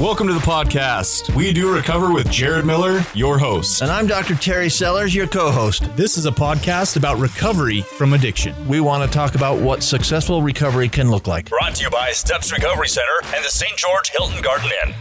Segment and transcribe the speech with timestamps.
[0.00, 1.34] Welcome to the podcast.
[1.36, 3.82] We do recover with Jared Miller, your host.
[3.82, 4.34] And I'm Dr.
[4.34, 5.94] Terry Sellers, your co host.
[5.94, 8.54] This is a podcast about recovery from addiction.
[8.66, 11.50] We want to talk about what successful recovery can look like.
[11.50, 13.76] Brought to you by Steps Recovery Center and the St.
[13.76, 14.94] George Hilton Garden Inn.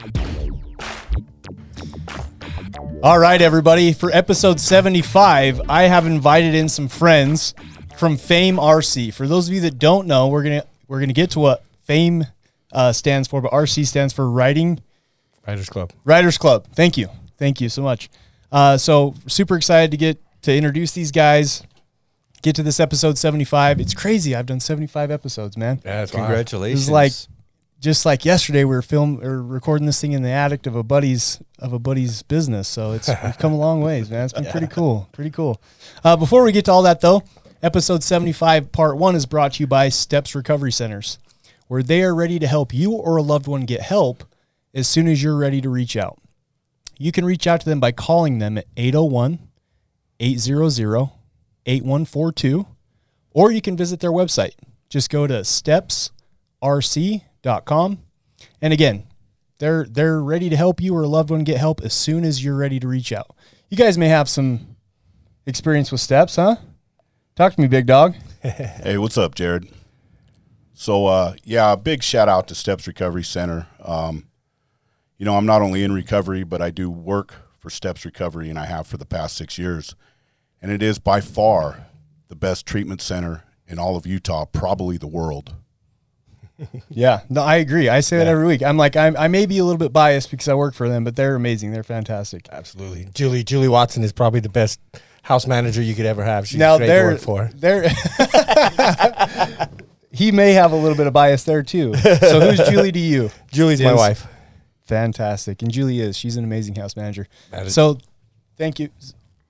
[3.02, 3.94] All right, everybody.
[3.94, 7.54] For episode 75, I have invited in some friends
[7.96, 9.14] from Fame RC.
[9.14, 12.26] For those of you that don't know, we're gonna we're gonna get to what Fame
[12.74, 14.82] uh, stands for, but RC stands for Riding
[15.50, 15.92] Riders Club.
[16.06, 16.68] Riders Club.
[16.74, 17.10] Thank you.
[17.38, 18.10] Thank you so much.
[18.52, 21.64] Uh, so super excited to get to introduce these guys.
[22.44, 23.80] Get to this episode 75.
[23.80, 24.36] It's crazy.
[24.36, 25.82] I've done 75 episodes, man.
[25.84, 26.82] Yeah, Congratulations.
[26.82, 27.12] This is like
[27.82, 30.84] just like yesterday we were film or recording this thing in the attic of a
[30.84, 32.68] buddy's of a buddy's business.
[32.68, 34.26] So it's we've come a long ways, man.
[34.26, 35.10] It's been pretty cool.
[35.14, 35.60] Pretty cool.
[36.04, 37.24] Uh, before we get to all that though,
[37.64, 41.18] episode 75 part 1 is brought to you by Steps Recovery Centers,
[41.68, 44.24] where they are ready to help you or a loved one get help
[44.74, 46.20] as soon as you're ready to reach out.
[46.98, 49.40] You can reach out to them by calling them at 801
[50.20, 51.12] 800
[51.66, 52.66] 8142,
[53.32, 54.54] or you can visit their website.
[54.90, 58.00] Just go to stepsrc.com.
[58.62, 59.06] And again,
[59.60, 62.44] they're they're ready to help you or a loved one get help as soon as
[62.44, 63.36] you're ready to reach out.
[63.70, 64.76] You guys may have some
[65.46, 66.56] experience with steps, huh?
[67.36, 68.16] Talk to me, big dog.
[68.42, 69.68] Hey, what's up, Jared?
[70.74, 73.68] So, uh, yeah, big shout out to Steps Recovery Center.
[73.84, 74.29] Um,
[75.20, 78.58] you know, I'm not only in recovery, but I do work for Steps Recovery, and
[78.58, 79.94] I have for the past six years.
[80.62, 81.88] And it is by far
[82.30, 85.54] the best treatment center in all of Utah, probably the world.
[86.90, 87.88] Yeah, no, I agree.
[87.88, 88.62] I say that every week.
[88.62, 91.06] I'm like, I'm, I may be a little bit biased because I work for them,
[91.06, 91.72] but they're amazing.
[91.72, 92.50] They're fantastic.
[92.52, 93.08] Absolutely.
[93.14, 94.78] Julie Julie Watson is probably the best
[95.22, 96.50] house manager you could ever have.
[96.50, 97.50] She's now great to they're work for.
[97.56, 97.88] they're
[100.12, 101.94] he may have a little bit of bias there too.
[101.96, 103.32] So who's Julie to you?
[103.54, 104.28] Julie's my wife.
[104.90, 106.18] Fantastic, and Julie is.
[106.18, 107.28] She's an amazing house manager.
[107.52, 108.00] That is- So,
[108.58, 108.90] thank you.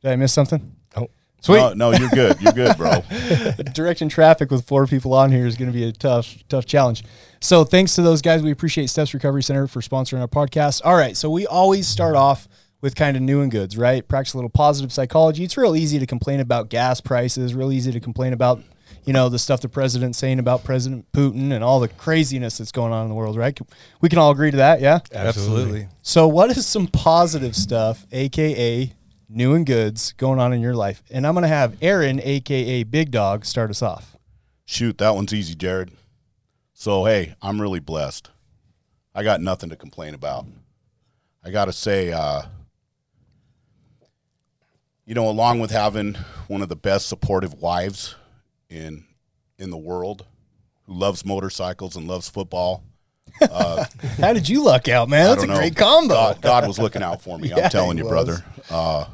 [0.02, 0.76] Did I miss something?
[0.98, 1.08] Oh.
[1.42, 1.58] Sweet.
[1.58, 2.42] No, no, you're good.
[2.42, 3.02] You're good, bro.
[3.74, 7.06] Directing traffic with four people on here is going to be a tough, tough challenge.
[7.40, 8.42] So, thanks to those guys.
[8.44, 10.82] We appreciate Steps Recovery Center for sponsoring our podcast.
[10.84, 11.16] All right.
[11.16, 12.50] So, we always start off
[12.82, 14.06] with kind of new and goods, right?
[14.06, 15.46] Practice a little positive psychology.
[15.46, 18.62] It's real easy to complain about gas prices, real easy to complain about,
[19.10, 22.72] you know, the stuff the president's saying about President Putin and all the craziness that's
[22.72, 23.60] going on in the world, right?
[24.02, 25.00] We can all agree to that, yeah?
[25.12, 25.88] Absolutely.
[26.04, 28.94] So, what is some positive stuff, aka
[29.28, 31.02] new and goods, going on in your life?
[31.10, 34.16] And I'm going to have Aaron, aka Big Dog, start us off.
[34.66, 35.90] Shoot, that one's easy, Jared.
[36.74, 38.30] So, hey, I'm really blessed.
[39.16, 40.46] I got nothing to complain about.
[41.44, 42.44] I got to say, uh,
[45.04, 46.14] you know, along with having
[46.48, 48.14] one of the best supportive wives
[48.70, 49.06] in
[49.58, 50.26] in the world,
[50.84, 52.84] who loves motorcycles and loves football.
[53.42, 55.28] How did you luck out, man?
[55.28, 55.56] That's a know.
[55.56, 56.14] great combo.
[56.14, 57.50] God, God was looking out for me.
[57.56, 58.12] Yeah, I'm telling you, was.
[58.12, 58.44] brother.
[58.70, 59.06] Uh,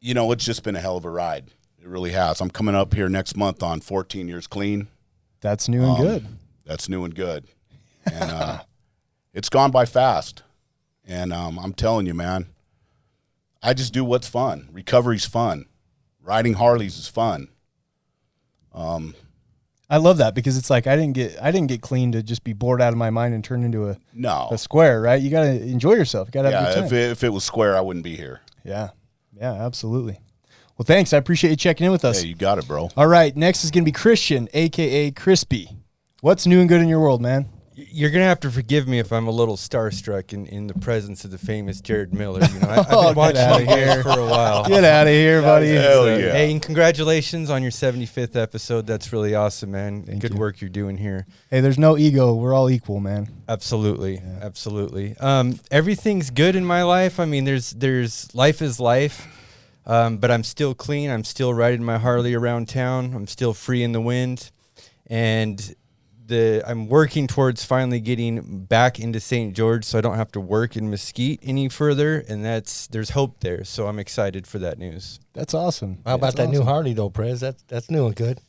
[0.00, 1.44] you know, it's just been a hell of a ride.
[1.80, 2.40] It really has.
[2.40, 4.88] I'm coming up here next month on 14 years clean.
[5.40, 6.26] That's new and Um, good.
[6.64, 7.44] That's new and good.
[8.10, 8.58] And uh,
[9.34, 10.42] it's gone by fast.
[11.06, 12.46] And um, I'm telling you, man,
[13.62, 14.68] I just do what's fun.
[14.72, 15.66] Recovery's fun.
[16.30, 17.48] Riding Harleys is fun.
[18.72, 19.14] Um,
[19.88, 22.44] I love that because it's like I didn't get I didn't get clean to just
[22.44, 24.46] be bored out of my mind and turn into a, No.
[24.52, 25.20] a square, right?
[25.20, 26.28] You got to enjoy yourself.
[26.28, 28.42] You got to Yeah, if it, if it was square, I wouldn't be here.
[28.64, 28.90] yeah,
[29.36, 30.20] yeah, absolutely.
[30.78, 31.12] Well, thanks.
[31.12, 32.22] I appreciate you checking in with us.
[32.22, 32.88] Hey, you got it, bro.
[32.96, 35.76] All right, next is going to be Christian, aka Crispy.
[36.20, 37.48] What's new and good in your world, man?
[37.90, 41.24] You're gonna have to forgive me if I'm a little starstruck in, in the presence
[41.24, 42.40] of the famous Jared Miller.
[42.52, 44.02] You know, I, I've Oh, been watching get you here.
[44.02, 44.64] for a while.
[44.66, 45.68] Get out of here, buddy.
[45.68, 46.32] Hell So, yeah.
[46.32, 48.86] Hey, and congratulations on your 75th episode.
[48.86, 50.02] That's really awesome, man.
[50.02, 50.38] Thank Good you.
[50.38, 51.26] work you're doing here.
[51.50, 52.34] Hey, there's no ego.
[52.34, 53.28] We're all equal, man.
[53.48, 55.16] Absolutely, absolutely.
[55.18, 57.18] Um, everything's good in my life.
[57.18, 59.26] I mean, there's there's life is life,
[59.86, 61.10] um, but I'm still clean.
[61.10, 63.12] I'm still riding my Harley around town.
[63.14, 64.50] I'm still free in the wind,
[65.06, 65.74] and
[66.30, 69.54] the I'm working towards finally getting back into St.
[69.54, 72.24] George, so I don't have to work in Mesquite any further.
[72.26, 73.64] And that's there's hope there.
[73.64, 75.20] So I'm excited for that news.
[75.34, 75.98] That's awesome.
[76.06, 76.64] How about That's that new.
[76.64, 77.40] Harley though, Prez?
[77.40, 78.40] That's that's new and good.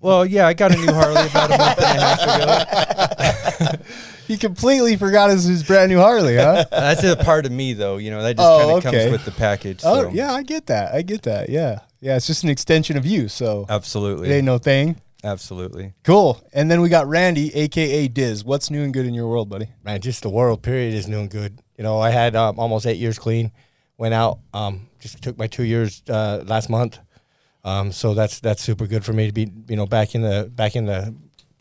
[0.00, 3.84] Well, yeah, I got a new Harley about a month and a half ago.
[4.32, 6.64] He completely forgot his, his brand new Harley, huh?
[6.70, 7.96] That's a part of me, though.
[7.96, 8.98] You know, that just Oh, kind of okay.
[9.02, 9.82] comes with the package.
[9.84, 10.10] oh, so.
[10.10, 10.94] yeah, I get that.
[10.94, 11.48] I get that.
[11.48, 11.80] Yeah.
[12.00, 14.30] Yeah, it's just an extension of you, so absolutely.
[14.30, 14.96] it ain't no thing.
[15.24, 15.94] Absolutely.
[16.02, 16.44] Cool.
[16.52, 18.44] And then we got Randy, aka Diz.
[18.44, 19.68] What's new and good in your world, buddy?
[19.84, 21.60] Man, just the world period is new and good.
[21.76, 23.52] You know, I had um, almost eight years clean.
[23.98, 26.98] Went out, um, just took my two years uh, last month.
[27.62, 30.50] Um, so that's that's super good for me to be, you know, back in the
[30.52, 31.14] back in the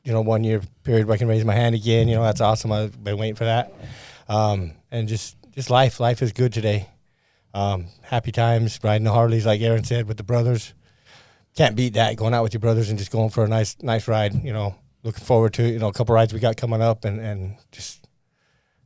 [0.03, 2.07] you know one year period where I can raise my hand again.
[2.07, 2.71] You know that's awesome.
[2.71, 3.71] I've been waiting for that.
[4.27, 5.99] Um, and just just life.
[5.99, 6.87] Life is good today.
[7.53, 10.73] Um, happy times riding the Harleys, like Aaron said, with the brothers.
[11.55, 12.15] Can't beat that.
[12.15, 14.43] Going out with your brothers and just going for a nice nice ride.
[14.43, 17.19] You know, looking forward to you know a couple rides we got coming up and
[17.19, 18.07] and just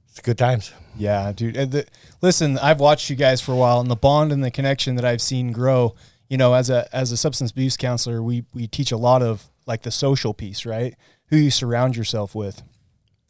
[0.09, 0.71] it's good times.
[0.97, 1.55] Yeah, dude.
[1.55, 1.85] The,
[2.21, 5.03] listen, I've watched you guys for a while, and the bond and the connection that
[5.03, 5.93] I've seen grow.
[6.29, 9.49] You know, as a as a substance abuse counselor, we we teach a lot of
[9.67, 10.95] like the social piece, right?
[11.27, 12.63] Who you surround yourself with,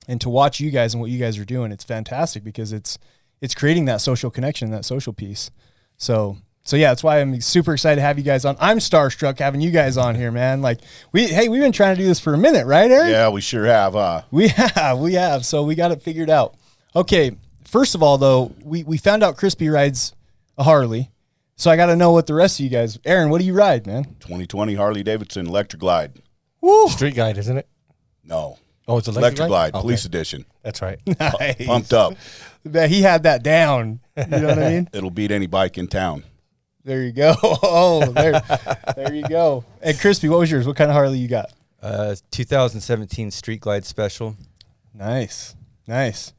[0.08, 3.00] and to watch you guys and what you guys are doing, it's fantastic because it's
[3.42, 5.50] it's creating that social connection, that social piece.
[5.98, 8.58] So so yeah, that's why I'm super excited to have you guys on.
[8.60, 10.62] I'm starstruck having you guys on here, man.
[10.62, 10.82] Like
[11.14, 13.10] we hey, we've been trying to do this for a minute, right, Aaron?
[13.10, 13.96] Yeah, we sure have.
[13.96, 15.46] Uh, We have, we have.
[15.46, 16.56] So we got it figured out.
[16.96, 20.14] Okay, first of all, though, we we found out Crispy rides
[20.58, 21.12] a Harley,
[21.56, 23.00] so I got to know what the rest of you guys.
[23.06, 24.04] Aaron, what do you ride, man?
[24.22, 26.14] 2020 Harley Davidson Electric Glide.
[26.62, 27.68] Woo, Street Glide, isn't it?
[28.24, 28.58] No,
[28.88, 29.82] Oh, it's Electric, electric, Glide, Okay.
[29.82, 30.46] Police Edition.
[30.64, 31.00] That's right.
[31.20, 31.66] nice.
[31.66, 32.14] Pumped up.
[32.64, 34.00] Man, he had that down.
[34.18, 34.90] You know what I mean?
[34.94, 36.24] It'll beat any bike in town.
[36.86, 37.36] There you go.
[37.44, 38.42] Oh, there,
[38.96, 39.66] there you go.
[39.82, 40.66] And Crispy, what was yours?
[40.68, 41.52] What kind of Harley you got?
[41.82, 44.36] Uh, 2017 Street Glide Special.
[44.94, 45.56] Nice,
[45.88, 46.32] nice.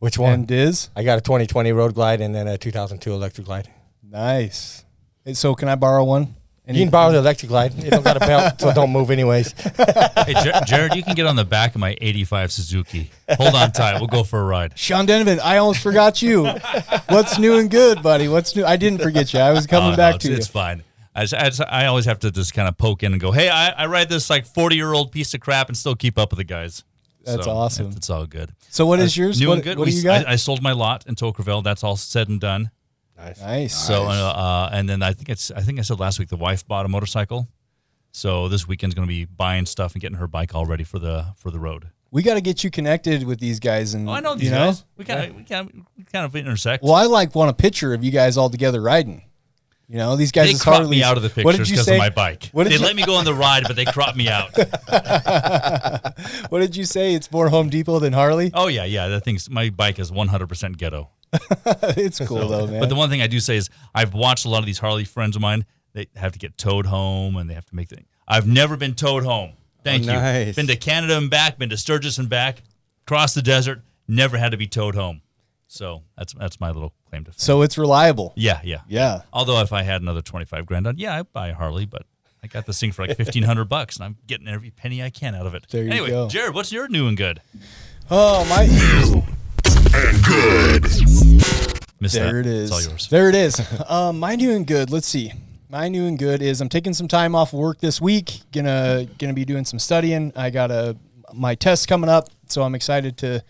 [0.00, 0.32] Which one?
[0.32, 3.70] And Diz, I got a 2020 Road Glide and then a 2002 Electric Glide.
[4.02, 4.84] nice.
[5.24, 6.34] And So can I borrow one?
[6.68, 7.78] You can borrow the Electric Glide.
[7.78, 9.52] It don't got a belt, so it don't move anyways.
[9.52, 13.10] Hey, Jar- Jared, you can get on the back of my 85 Suzuki.
[13.36, 13.98] Hold on tight.
[14.00, 14.76] We'll go for a ride.
[14.76, 16.46] Sean Denovan, I almost forgot you.
[17.08, 18.26] What's new and good, buddy?
[18.28, 18.64] What's new?
[18.64, 19.38] I didn't forget you.
[19.40, 20.36] I was coming Oh, no, back it's, to you.
[20.36, 20.82] it's fine.
[21.14, 23.30] I, just, I, just- I always have to just kind of poke in and go,
[23.30, 26.18] hey, I, I ride this like 40 year old piece of crap and still keep
[26.18, 26.82] up with the guys.
[27.24, 27.86] That's So, awesome.
[27.88, 28.50] It's, it's all good.
[28.70, 29.40] So what is uh, yours?
[29.40, 29.78] New what, and good.
[29.78, 30.28] What We do you s- got?
[30.28, 31.62] I, I sold my lot in Toquerville.
[31.64, 32.70] That's all said and done.
[33.18, 33.74] Nice.
[33.86, 36.36] So, uh, uh, and then I think it's, I think I said last week the
[36.36, 37.48] wife bought a motorcycle.
[38.12, 40.98] So this weekend's going to be buying stuff and getting her bike all ready for
[40.98, 41.90] the for the road.
[42.10, 44.50] we got to get you connected with these guys, and Oh, I know these you
[44.52, 44.66] know?
[44.68, 44.84] guys.
[44.96, 46.82] We kind of we kind of we kind of intersect.
[46.82, 49.22] Well, I like want a picture of you guys all together riding.
[49.88, 50.46] You know, these guys.
[50.46, 50.90] they is cropped Harleys.
[50.98, 52.48] me out of the pictures because of my bike.
[52.52, 54.50] What did they you- let me go on the ride, but they cropped me out.
[56.48, 57.14] What did you say?
[57.14, 58.50] It's more Home Depot than Harley.
[58.54, 59.08] Oh yeah, yeah.
[59.08, 61.10] That thing's my bike is 100% ghetto.
[61.96, 62.80] it's cool though, man.
[62.80, 65.04] But the one thing I do say is I've watched a lot of these Harley
[65.04, 65.64] friends of mine.
[65.92, 68.06] They have to get towed home and they have to make things.
[68.28, 69.52] I've never been towed home.
[69.84, 70.18] Thank Oh, you.
[70.18, 70.56] nice.
[70.56, 71.58] Been to Canada and back.
[71.58, 72.62] Been to Sturgis and back.
[73.06, 73.80] Cross the desert.
[74.08, 75.22] Never had to be towed home.
[75.68, 77.30] So that's that's my little claim to.
[77.32, 77.38] fame.
[77.38, 78.32] so it's reliable.
[78.36, 79.22] Yeah, yeah, Yeah.
[79.32, 82.02] Although if I had another 25 grand, I'd, yeah, I'd buy a Harley, but
[82.42, 85.34] I got this thing for like 1500 bucks and I'm getting every penny I can
[85.34, 85.66] out of it.
[85.70, 86.28] There you anyway, go.
[86.28, 87.40] Jared, what's your new and good?
[88.10, 89.22] Oh my.
[91.98, 92.40] Miss There that.
[92.40, 92.70] it is.
[92.70, 93.08] It's all yours.
[93.08, 93.60] There it is.
[93.88, 94.90] um, my new and good.
[94.90, 95.32] Let's see.
[95.70, 98.40] My new and good is I'm taking some time off work this week.
[98.52, 100.32] Gonna gonna be doing some studying.
[100.36, 100.96] I got a
[101.32, 103.42] my test coming up, so I'm excited to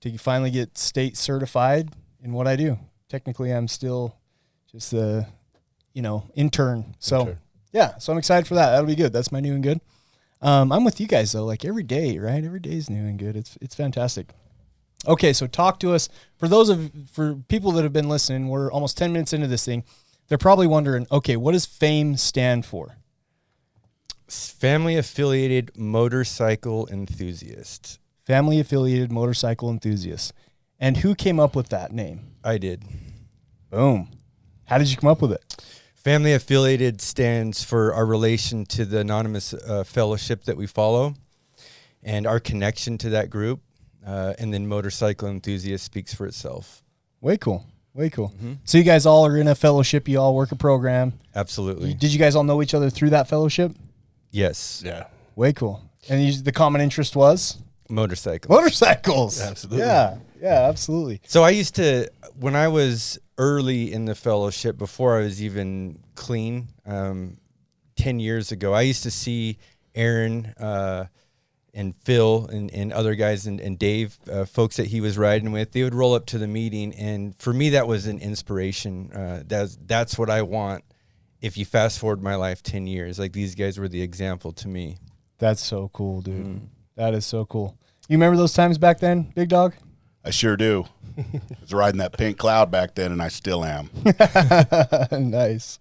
[0.00, 1.90] to finally get state certified
[2.22, 2.78] in what I do.
[3.08, 4.16] Technically, I'm still
[4.72, 5.26] just a
[5.92, 6.94] you know intern.
[6.98, 7.36] So
[7.72, 8.70] yeah, so I'm excited for that.
[8.70, 9.12] That'll be good.
[9.12, 9.80] That's my new and good.
[10.42, 12.42] Um, I'm with you guys though, like every day, right?
[12.42, 13.36] Every day is new and good.
[13.36, 14.28] It's it's fantastic.
[15.06, 16.08] Okay, so talk to us.
[16.36, 19.64] For those of for people that have been listening, we're almost 10 minutes into this
[19.64, 19.84] thing.
[20.28, 22.96] They're probably wondering, okay, what does FAME stand for?
[24.28, 27.98] Family affiliated motorcycle enthusiast.
[28.24, 30.32] Family affiliated motorcycle enthusiasts.
[30.78, 32.36] And who came up with that name?
[32.44, 32.84] I did.
[33.70, 34.10] Boom.
[34.66, 35.56] How did you come up with it?
[35.96, 41.14] Family affiliated stands for our relation to the anonymous uh, fellowship that we follow
[42.02, 43.60] and our connection to that group.
[44.06, 46.82] Uh, and then motorcycle enthusiast speaks for itself.
[47.20, 47.66] Way cool.
[47.92, 48.32] Way cool.
[48.64, 51.12] So you guys all are in a fellowship, you all work a program.
[51.34, 51.92] Absolutely.
[51.94, 53.72] Did you guys all know each other through that fellowship?
[54.30, 54.82] Yes.
[54.84, 55.06] Yeah.
[55.36, 55.82] Way cool.
[56.08, 58.48] And you, the common interest was motorcycles.
[58.48, 59.40] motorcycles.
[59.40, 59.84] Absolutely.
[59.84, 60.18] Yeah.
[60.40, 61.20] Yeah, absolutely.
[61.26, 65.98] So I used to, when I was early in the fellowship, before I was even
[66.14, 67.36] clean, um,
[67.96, 69.58] 10 years ago, I used to see
[69.94, 71.06] Aaron uh,
[71.74, 75.52] and Phil and, and other guys and, and Dave, uh, folks that he was riding
[75.52, 76.94] with, they would roll up to the meeting.
[76.94, 79.12] And for me, that was an inspiration.
[79.12, 80.84] Uh, that's, that's what I want.
[81.40, 84.68] If you fast forward my life 10 years, like these guys were the example to
[84.68, 84.98] me.
[85.38, 86.68] That's so cool, dude.
[86.96, 87.78] That is so cool.
[88.08, 89.74] You remember those times back then, Big Dog?
[90.22, 90.84] I sure do.
[91.18, 93.88] I was riding that pink cloud back then, and I still am.
[95.30, 95.78] nice,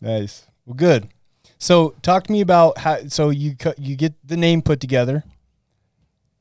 [0.00, 0.46] nice.
[0.64, 1.08] Well, good.
[1.58, 3.06] So, talk to me about how.
[3.08, 5.24] So you you get the name put together.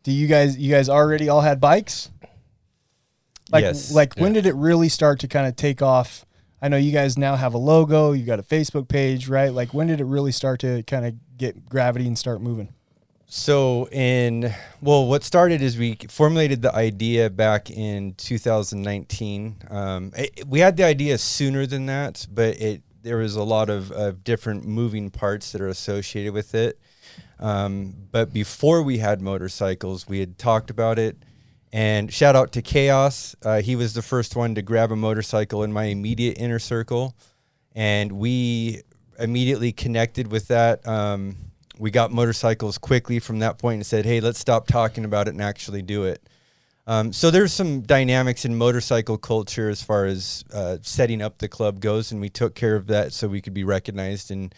[0.03, 2.11] Do you guys you guys already all had bikes?
[3.51, 3.91] Like Yes.
[3.91, 6.25] like when did it really start to kind of take off?
[6.61, 8.11] I know you guys now have a logo.
[8.11, 9.53] You got a Facebook page, right?
[9.53, 12.69] Like when did it really start to kind of get gravity and start moving?
[13.27, 19.55] So in well, what started is we formulated the idea back in 2019.
[19.69, 23.69] Um, it- we had the idea sooner than that, but it there was a lot
[23.69, 26.79] of, of different moving parts that are associated with it.
[27.39, 31.15] Um, but before we had motorcycles, we had talked about it.
[31.71, 33.35] And shout out to Chaos.
[33.43, 37.15] Uh, he was the first one to grab a motorcycle in my immediate inner circle.
[37.75, 38.81] And we
[39.19, 40.85] immediately connected with that.
[40.87, 41.35] Um,
[41.77, 45.31] we got motorcycles quickly from that point and said, hey, let's stop talking about it
[45.31, 46.27] and actually do it.
[46.87, 51.47] Um, so there's some dynamics in motorcycle culture as far as uh, setting up the
[51.47, 54.53] club goes, and we took care of that so we could be recognized, and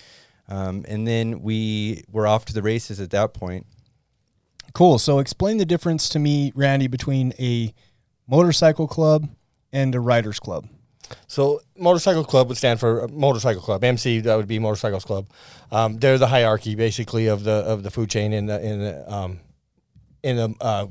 [0.50, 3.66] um, and then we were off to the races at that point.
[4.74, 5.00] Cool.
[5.00, 7.74] So explain the difference to me, Randy, between a
[8.28, 9.30] motorcycle club
[9.72, 10.68] and a riders club.
[11.28, 13.84] So motorcycle club would stand for uh, motorcycle club.
[13.84, 15.28] MC that would be motorcycles club.
[15.72, 19.14] Um, they're the hierarchy basically of the of the food chain in the in the
[19.14, 19.40] um,
[20.24, 20.88] in the uh,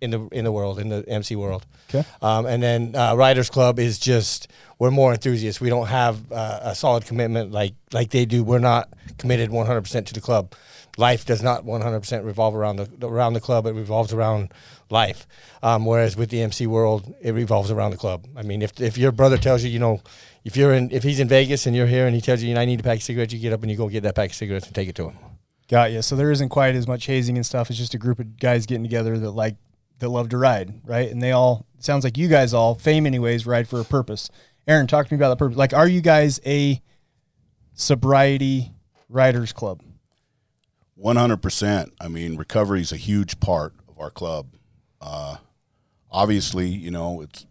[0.00, 1.66] in the in the world in the MC world.
[1.88, 2.06] Okay.
[2.22, 5.60] Um, and then uh, riders club is just we're more enthusiasts.
[5.60, 8.42] We don't have uh, a solid commitment like like they do.
[8.42, 8.88] We're not
[9.18, 10.54] committed 100 percent to the club.
[10.96, 13.66] Life does not 100 percent revolve around the around the club.
[13.66, 14.52] It revolves around
[14.90, 15.26] life.
[15.62, 18.26] Um, whereas with the MC world, it revolves around the club.
[18.36, 20.00] I mean, if if your brother tells you, you know,
[20.44, 22.54] if you're in if he's in Vegas and you're here and he tells you, you
[22.54, 24.14] know, I need a pack of cigarettes, you get up and you go get that
[24.14, 25.18] pack of cigarettes and take it to him.
[25.68, 26.02] Got you.
[26.02, 27.70] So there isn't quite as much hazing and stuff.
[27.70, 29.54] It's just a group of guys getting together that like
[30.00, 31.10] that love to ride, right?
[31.10, 34.28] And they all sounds like you guys all fame anyways ride for a purpose.
[34.66, 35.56] Aaron, talk to me about the purpose.
[35.56, 36.82] Like, are you guys a
[37.74, 38.72] sobriety
[39.08, 39.82] riders club?
[40.94, 41.94] One hundred percent.
[42.00, 44.48] I mean, recovery is a huge part of our club.
[45.00, 45.36] Uh,
[46.10, 47.46] obviously, you know, it's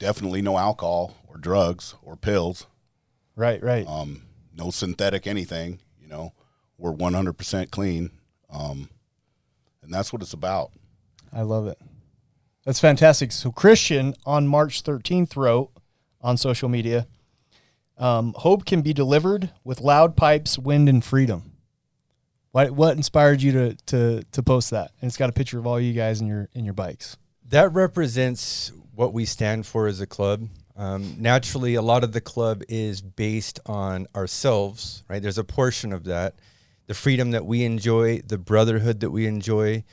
[0.00, 2.66] definitely no alcohol or drugs or pills.
[3.36, 3.86] Right, right.
[3.86, 4.22] Um,
[4.56, 5.78] no synthetic anything.
[6.00, 6.32] You know,
[6.78, 8.10] we're one hundred percent clean,
[8.52, 8.90] um,
[9.82, 10.72] and that's what it's about.
[11.32, 11.78] I love it.
[12.64, 13.32] That's fantastic.
[13.32, 15.70] So Christian on March 13th wrote
[16.20, 17.06] on social media,
[17.96, 21.52] um, "Hope can be delivered with loud pipes, wind, and freedom."
[22.52, 24.92] What what inspired you to to to post that?
[25.00, 27.16] And it's got a picture of all you guys in your in your bikes.
[27.48, 30.48] That represents what we stand for as a club.
[30.76, 35.20] Um, naturally, a lot of the club is based on ourselves, right?
[35.20, 36.36] There's a portion of that,
[36.86, 39.84] the freedom that we enjoy, the brotherhood that we enjoy.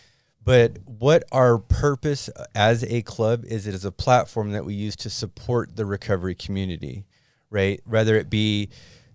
[0.48, 4.96] But what our purpose as a club is, it is a platform that we use
[4.96, 7.04] to support the recovery community,
[7.50, 7.82] right?
[7.84, 8.70] Whether it be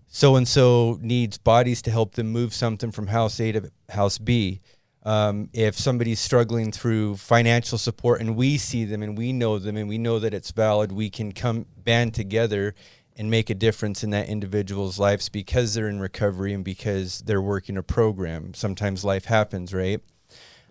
[0.09, 4.19] so and so needs bodies to help them move something from house A to house
[4.19, 4.61] B.
[5.05, 9.79] Um, if somebody's struggling through financial support and we see them and we know them
[9.79, 12.75] and we know that it's valid, we can come band together
[13.17, 17.41] and make a difference in that individual's lives because they're in recovery and because they're
[17.41, 18.53] working a program.
[18.53, 20.03] Sometimes life happens, right?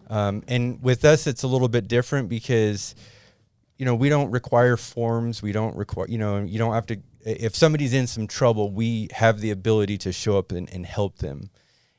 [0.10, 2.96] Um, and with us, it's a little bit different because,
[3.77, 5.41] you know, we don't require forms.
[5.41, 9.08] We don't require, you know, you don't have to, if somebody's in some trouble, we
[9.13, 11.50] have the ability to show up and, and help them.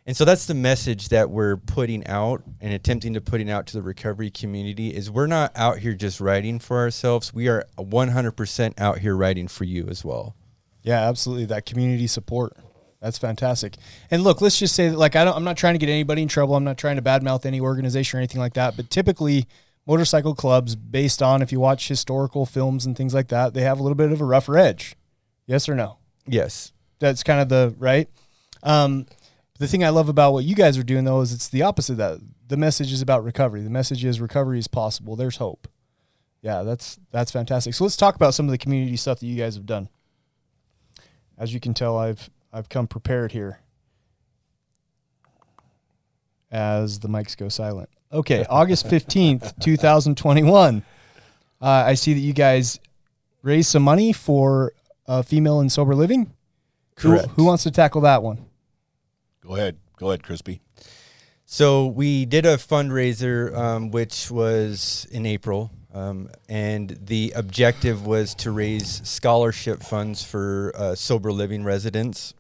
[0.05, 3.75] And so that's the message that we're putting out and attempting to putting out to
[3.75, 7.33] the recovery community is we're not out here just riding for ourselves.
[7.33, 10.35] We are 100% out here riding for you as well.
[10.83, 11.45] Yeah, absolutely.
[11.45, 12.57] That community support.
[13.03, 13.75] That's fantastic.
[14.13, 16.23] And look, let's just say that like I don't I'm not trying to get anybody
[16.23, 16.55] in trouble.
[16.55, 18.77] I'm not trying to badmouth any organization or anything like that.
[18.77, 19.49] But typically
[19.87, 23.81] motorcycle clubs, based on if you watch historical films and things like that, they have
[23.81, 24.95] a little bit of a rougher edge.
[25.47, 25.99] Yes or no?
[26.29, 26.73] Yes.
[27.01, 28.09] That's kind of the right.
[28.63, 29.07] Um,
[29.59, 31.95] the thing I love about what you guys are doing though is it's the opposite
[31.95, 32.21] of that.
[32.47, 33.63] The message is about recovery.
[33.63, 35.17] The message is recovery is possible.
[35.17, 35.67] There's hope.
[36.41, 37.75] Yeah, that's that's fantastic.
[37.75, 39.89] So let's talk about some of the community stuff that you guys have done.
[41.37, 43.61] As you can tell, I've I've come prepared here.
[46.51, 47.89] As the mics go silent.
[48.13, 50.83] Okay, August 15th, 2021.
[51.61, 52.79] Uh, I see that you guys
[53.43, 54.73] raised some money for
[55.07, 56.33] uh, female and sober living.
[56.99, 58.45] Who- Who, wants to tackle that one?
[59.41, 60.61] Go ahead, go ahead, Crispy.
[61.47, 68.35] So we did a fundraiser, um, which was in April, um, and the objective was
[68.37, 72.35] to raise scholarship funds for uh, sober living residents.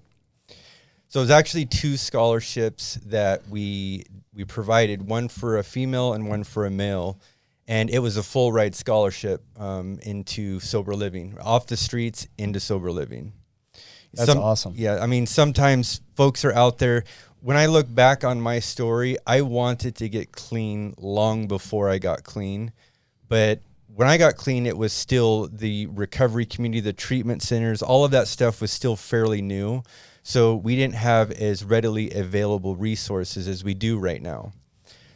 [1.12, 6.26] So it was actually two scholarships that we we provided, one for a female and
[6.26, 7.20] one for a male,
[7.68, 12.60] and it was a full ride scholarship um, into sober living, off the streets into
[12.60, 13.34] sober living.
[14.14, 14.72] That's awesome.
[14.74, 17.04] Yeah, I mean, sometimes folks are out there.
[17.42, 21.98] When I look back on my story, I wanted to get clean long before I
[21.98, 22.72] got clean.
[23.28, 23.60] But
[23.94, 28.12] when I got clean, it was still the recovery community, the treatment centers, all of
[28.12, 29.82] that stuff was still fairly new.
[30.22, 34.52] So we didn't have as readily available resources as we do right now.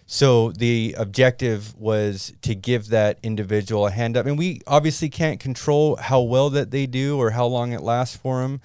[0.06, 5.40] So the objective was to give that individual a hand up, and we obviously can't
[5.40, 8.60] control how well that they do or how long it lasts for them.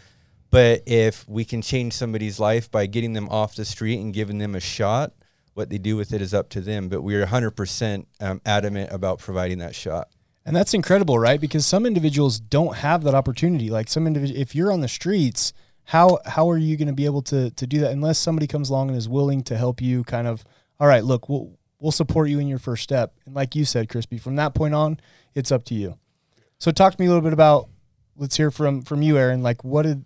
[0.52, 4.38] But if we can change somebody's life by getting them off the street and giving
[4.38, 5.14] them a shot,
[5.54, 6.90] what they do with it is up to them.
[6.90, 10.10] But we're 100% um, adamant about providing that shot.
[10.46, 11.40] And that's incredible, right?
[11.40, 13.70] Because some individuals don't have that opportunity.
[13.70, 15.54] Like some individual, if you're on the streets,
[15.86, 18.70] how how are you going to be able to to do that unless somebody comes
[18.70, 20.04] along and is willing to help you?
[20.04, 20.44] Kind of,
[20.80, 23.14] all right, look, we'll we'll support you in your first step.
[23.26, 25.00] And like you said, Crispy, from that point on,
[25.36, 25.98] it's up to you.
[26.60, 27.70] So talk to me a little bit about.
[28.18, 29.42] Let's hear from from you, Aaron.
[29.42, 30.04] Like, what did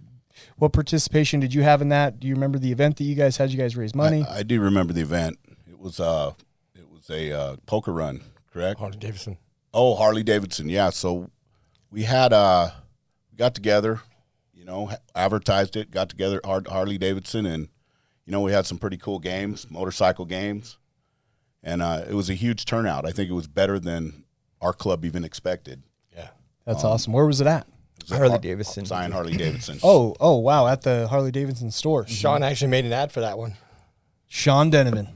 [0.58, 2.20] what participation did you have in that?
[2.20, 3.52] Do you remember the event that you guys had?
[3.52, 4.26] You guys raise money?
[4.30, 5.38] I, I do remember the event.
[5.68, 6.34] It was uh,
[6.76, 8.22] it was a uh, poker run,
[8.54, 8.80] correct?
[8.80, 9.38] Harley Davidson.
[9.74, 10.70] Oh, Harley Davidson.
[10.70, 10.92] Yeah.
[10.92, 11.30] So
[11.92, 12.70] we had uh,
[13.32, 14.02] we got together,
[14.66, 17.68] you know, advertised it, got together Har- Harley Davidson, and
[18.26, 20.78] you know we had some pretty cool games, motorcycle games,
[21.64, 23.06] and uh, it was a huge turnout.
[23.06, 24.24] I think it was better than
[24.62, 25.84] our club even expected.
[26.16, 26.30] Yeah.
[26.66, 27.14] That's awesome.
[27.14, 27.68] Where was it at?
[28.02, 28.86] Was Harley Har- Davidson.
[28.86, 29.80] Zion Harley Davidson.
[29.84, 30.68] Oh, oh, wow!
[30.68, 32.08] At the Harley Davidson store.
[32.08, 33.54] Sean actually made an ad for that one.
[34.28, 35.10] Sean Deneman.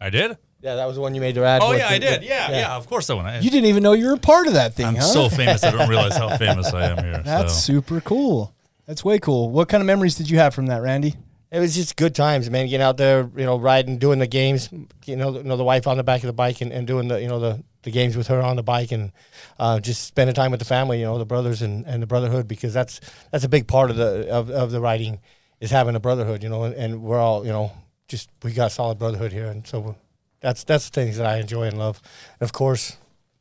[0.00, 0.38] I did.
[0.60, 1.60] Yeah, that was the one you made the ad.
[1.60, 1.66] For.
[1.66, 2.20] Oh with yeah, I did.
[2.20, 3.26] with- Yeah, yeah, Of course that one.
[3.26, 5.02] I, You didn't even know you were a part of that thing, I'm huh?
[5.02, 5.62] so famous.
[5.64, 7.22] I don't realize how famous I am here.
[7.24, 7.60] That's so.
[7.74, 8.53] super cool.
[8.86, 9.50] That's way cool.
[9.50, 11.14] What kind of memories did you have from that, Randy?
[11.50, 12.66] It was just good times, man.
[12.66, 14.68] Getting out there, you know, riding, doing the games.
[15.04, 17.08] You know, you know the wife on the back of the bike and, and doing
[17.08, 19.12] the, you know, the, the games with her on the bike and
[19.58, 20.98] uh, just spending time with the family.
[20.98, 23.00] You know, the brothers and, and the brotherhood because that's
[23.30, 25.20] that's a big part of the of, of the riding
[25.60, 26.42] is having a brotherhood.
[26.42, 27.70] You know, and, and we're all you know
[28.08, 29.96] just we got solid brotherhood here, and so
[30.40, 32.02] that's that's the things that I enjoy and love.
[32.40, 32.96] And of course,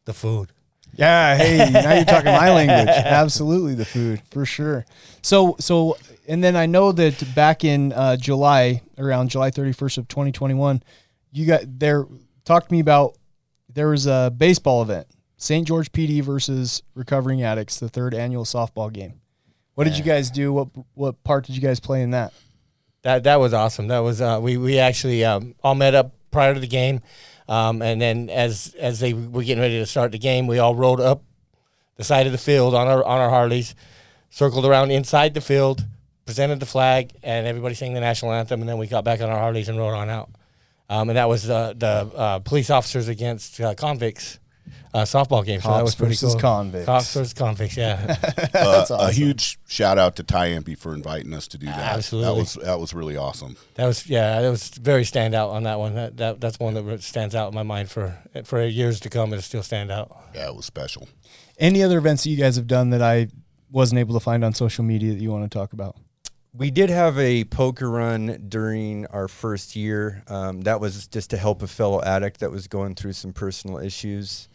[0.06, 0.53] the food.
[0.96, 2.88] Yeah, hey, now you're talking my language.
[2.88, 4.86] Absolutely, the food for sure.
[5.22, 5.98] So, so,
[6.28, 10.84] and then I know that back in uh, July, around July 31st of 2021,
[11.32, 12.06] you got there.
[12.46, 13.18] Talk to me about
[13.74, 15.68] there was a baseball event, St.
[15.68, 19.20] George PD versus Recovering Addicts, the third annual softball game.
[19.76, 20.54] What did you guys do?
[20.54, 22.34] What what part did you guys play in that?
[23.02, 23.88] That that was awesome.
[23.88, 27.02] That was uh, we we actually um, all met up prior to the game,
[27.48, 30.76] um, and then as as they were getting ready to start the game, we all
[30.76, 31.24] rode up
[31.98, 33.76] the side of the field on our on our Harleys,
[34.30, 35.86] circled around inside the field,
[36.26, 39.30] presented the flag, and everybody sang the national anthem, and then we got back on
[39.30, 40.30] our Harleys and rode on out.
[40.90, 44.40] Um, and that was the the uh, police officers against uh, convicts.
[44.94, 46.42] Uh, softball game, so that was pretty versus cool.
[46.42, 46.86] convicts.
[46.86, 48.16] Cops versus convicts, yeah.
[48.54, 51.96] Uh, A huge shout out to Ty Impey for inviting us to do that.
[51.96, 52.32] Absolutely.
[52.32, 53.58] That was that was really awesome.
[53.76, 55.96] That was yeah, that was very standout on that one.
[55.96, 59.10] That, that that's one that re- stands out in my mind for for years to
[59.10, 59.34] come.
[59.34, 60.16] It'll still stand out.
[60.36, 61.10] Yeah, it was special.
[61.58, 63.30] Any other events that you guys have done that I
[63.72, 65.98] wasn't able to find on social media that you want to talk about?
[66.56, 70.24] We did have a poker run during our first year.
[70.28, 73.80] Um, that was just to help a fellow addict that was going through some personal
[73.80, 74.50] issues.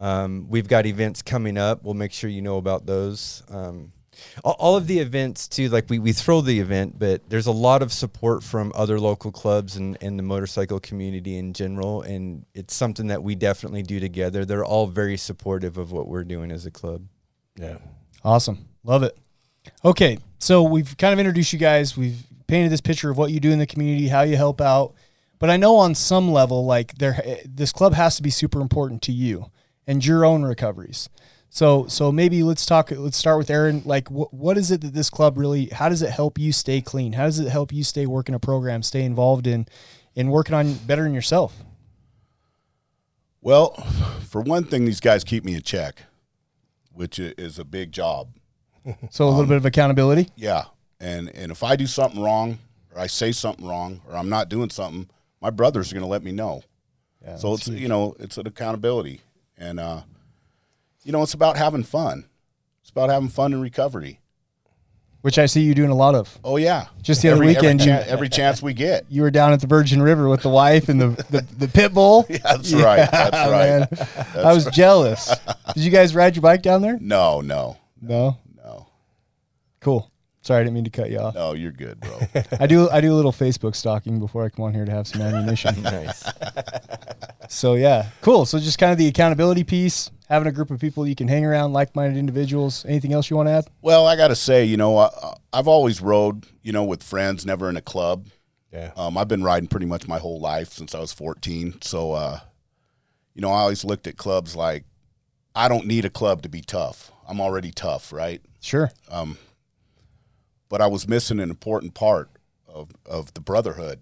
[0.00, 1.82] Um, we've got events coming up.
[1.82, 3.42] We'll make sure you know about those.
[3.48, 3.92] Um,
[4.44, 7.52] all, all of the events too, like we, we throw the event, but there's a
[7.52, 12.02] lot of support from other local clubs and, and the motorcycle community in general.
[12.02, 14.44] And it's something that we definitely do together.
[14.44, 17.02] They're all very supportive of what we're doing as a club.
[17.56, 17.78] Yeah.
[18.24, 18.68] Awesome.
[18.84, 19.16] Love it.
[19.84, 20.18] Okay.
[20.38, 21.96] So we've kind of introduced you guys.
[21.96, 24.94] We've painted this picture of what you do in the community, how you help out.
[25.38, 29.02] But I know on some level, like there, this club has to be super important
[29.02, 29.50] to you
[29.88, 31.08] and your own recoveries.
[31.50, 32.90] So, so maybe let's talk.
[32.90, 33.82] Let's start with Aaron.
[33.84, 35.66] Like, what what is it that this club really?
[35.66, 37.14] How does it help you stay clean?
[37.14, 39.66] How does it help you stay working a program, stay involved in,
[40.14, 41.56] in working on bettering yourself?
[43.40, 43.72] Well,
[44.28, 46.02] for one thing, these guys keep me in check,
[46.92, 48.28] which is a big job.
[49.10, 50.30] So a little um, bit of accountability.
[50.34, 50.64] Yeah,
[51.00, 52.58] and and if I do something wrong,
[52.94, 55.08] or I say something wrong, or I'm not doing something,
[55.42, 56.62] my brothers are going to let me know.
[57.36, 59.20] so it's you know it's an accountability,
[59.58, 60.02] and uh,
[61.04, 62.26] you know it's about having fun.
[62.82, 64.20] It's about having fun in recovery.
[65.20, 66.38] which I see you doing a lot of.
[66.44, 69.04] Oh yeah, Just the other every, weekend, every, you- every chance we get.
[69.10, 71.92] You were down at the Virgin River with the wife and the the, the pit
[71.92, 72.24] bull.
[72.30, 73.10] Yeah, that's right.
[73.10, 74.34] That's right.
[74.36, 74.46] man.
[74.46, 75.34] I was jealous.
[75.74, 76.98] Did you guys ride your bike down there?
[77.00, 78.38] No, no, No.
[78.56, 78.86] no,
[79.80, 80.10] Cool.
[80.40, 81.34] Sorry, I didn't mean to cut you off.
[81.34, 81.52] no.
[81.52, 82.20] You're good, bro.
[82.60, 85.06] I do I do a little Facebook stalking before I come on here to have
[85.06, 85.82] some ammunition.
[85.82, 86.24] Nice.
[87.48, 88.46] So yeah, cool.
[88.46, 91.44] So just kind of the accountability piece, having a group of people you can hang
[91.44, 92.84] around, like-minded individuals.
[92.86, 93.66] Anything else you want to add?
[93.82, 95.10] Well, I got to say, you know, I,
[95.52, 98.26] I've always rode, you know, with friends, never in a club.
[98.72, 98.92] Yeah.
[98.96, 101.80] Um, I've been riding pretty much my whole life since I was 14.
[101.80, 102.40] So, uh,
[103.34, 104.84] you know, I always looked at clubs like
[105.54, 107.10] I don't need a club to be tough.
[107.26, 108.42] I'm already tough, right?
[108.60, 108.90] Sure.
[109.10, 109.38] Um,
[110.68, 112.30] But I was missing an important part
[112.66, 114.00] of, of the brotherhood.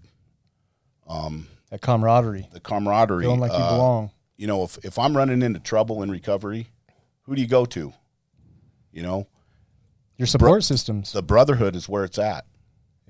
[1.07, 3.23] Um, That camaraderie, the camaraderie.
[3.23, 4.11] feeling like you uh, belong.
[4.37, 6.67] You know, if if I'm running into trouble in recovery,
[7.23, 7.93] who do you go to?
[8.91, 9.27] You know,
[10.17, 11.11] Your support systems.
[11.11, 12.45] the brotherhood is where it's at.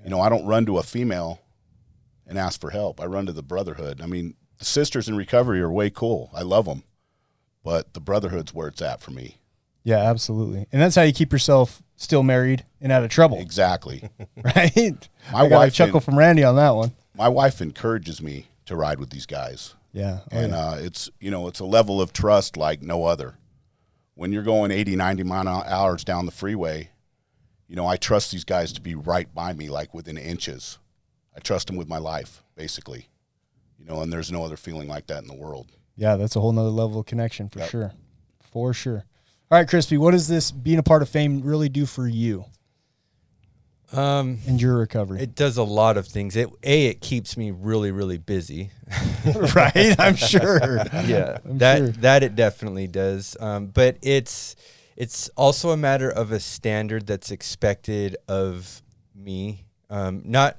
[0.03, 1.39] You know, I don't run to a female
[2.25, 2.99] and ask for help.
[2.99, 4.01] I run to the brotherhood.
[4.01, 6.29] I mean, the sisters in recovery are way cool.
[6.33, 6.83] I love them,
[7.63, 9.37] but the brotherhood's where it's at for me.
[9.83, 10.67] Yeah, absolutely.
[10.71, 14.09] And that's how you keep yourself still married and out of trouble, Exactly.
[14.43, 15.07] right?
[15.31, 16.91] My I got a wife chuckle and- from Randy on that one.
[17.17, 19.73] My wife encourages me to ride with these guys.
[19.93, 20.19] Yeah.
[20.31, 20.59] Oh, and yeah.
[20.69, 23.35] uh, it's you know it's a level of trust like no other
[24.15, 26.89] when you're going 80 90 mile hours down the freeway
[27.67, 30.77] you know i trust these guys to be right by me like within inches
[31.35, 33.07] i trust them with my life basically
[33.79, 36.39] you know and there's no other feeling like that in the world yeah, that's a
[36.39, 37.69] whole nother level of connection for Yep.
[37.69, 37.91] sure.
[38.51, 39.03] For sure.
[39.49, 42.45] All right, Crispy, what does this being a part of fame really do for you
[43.93, 45.21] Um, and your recovery?
[45.21, 46.35] it does a lot of things.
[46.35, 48.71] It a it keeps me really really busy.
[49.55, 49.95] right?
[49.99, 50.77] I'm sure.
[51.05, 51.87] yeah, I'm that sure.
[51.89, 53.37] that it definitely does.
[53.39, 54.55] Um, but it's
[54.97, 58.81] it's also a matter of a standard that's expected of
[59.15, 59.65] me.
[59.89, 60.57] Um, not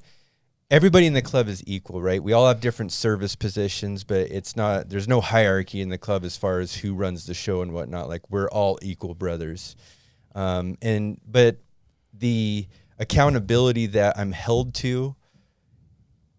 [0.71, 2.23] everybody in the club is equal, right?
[2.23, 4.89] We all have different service positions, but it's not.
[4.89, 8.09] There's no hierarchy in the club as far as who runs the show and whatnot.
[8.09, 9.77] Like we're all equal brothers.
[10.35, 11.57] Um, and but
[12.15, 12.67] the
[12.99, 15.17] accountability that I'm held to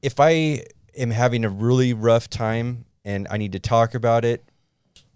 [0.02, 0.64] if I
[0.98, 4.44] am having a really rough time and I need to talk about it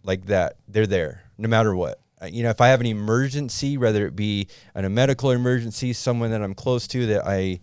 [0.04, 2.00] like that, they're there no matter what.
[2.22, 5.94] Uh, You know, if I have an emergency, whether it be an, a medical emergency,
[5.94, 7.60] someone that I'm close to that I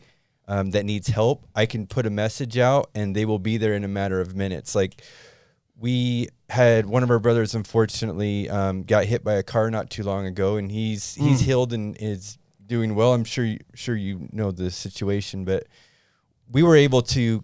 [0.49, 3.75] um, that needs help, I can put a message out and they will be there
[3.75, 4.75] in a matter of minutes.
[4.75, 5.03] Like
[5.79, 10.03] we had one of our brothers, unfortunately, um, got hit by a car not too
[10.03, 12.37] long ago, and he's he's healed and is
[12.71, 13.13] doing well.
[13.13, 15.67] I'm sure you, sure you know the situation, but
[16.51, 17.43] we were able to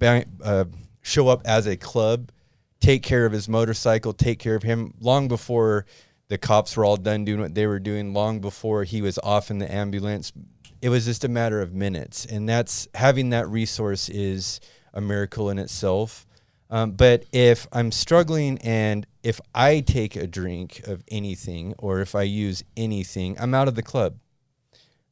[0.00, 0.64] uh,
[1.02, 2.32] show up as a club,
[2.80, 5.86] take care of his motorcycle, take care of him long before
[6.28, 9.50] the cops were all done doing what they were doing, long before he was off
[9.50, 10.32] in the ambulance.
[10.80, 14.58] It was just a matter of minutes, and that's having that resource is
[14.94, 16.26] a miracle in itself.
[16.70, 22.14] Um, but if I'm struggling and if I take a drink of anything or if
[22.14, 24.16] I use anything, I'm out of the club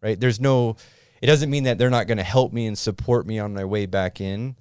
[0.02, 0.18] right?
[0.18, 0.76] There's no,
[1.20, 3.64] it doesn't mean that they're not going to help me and support me on my
[3.64, 4.56] way back in,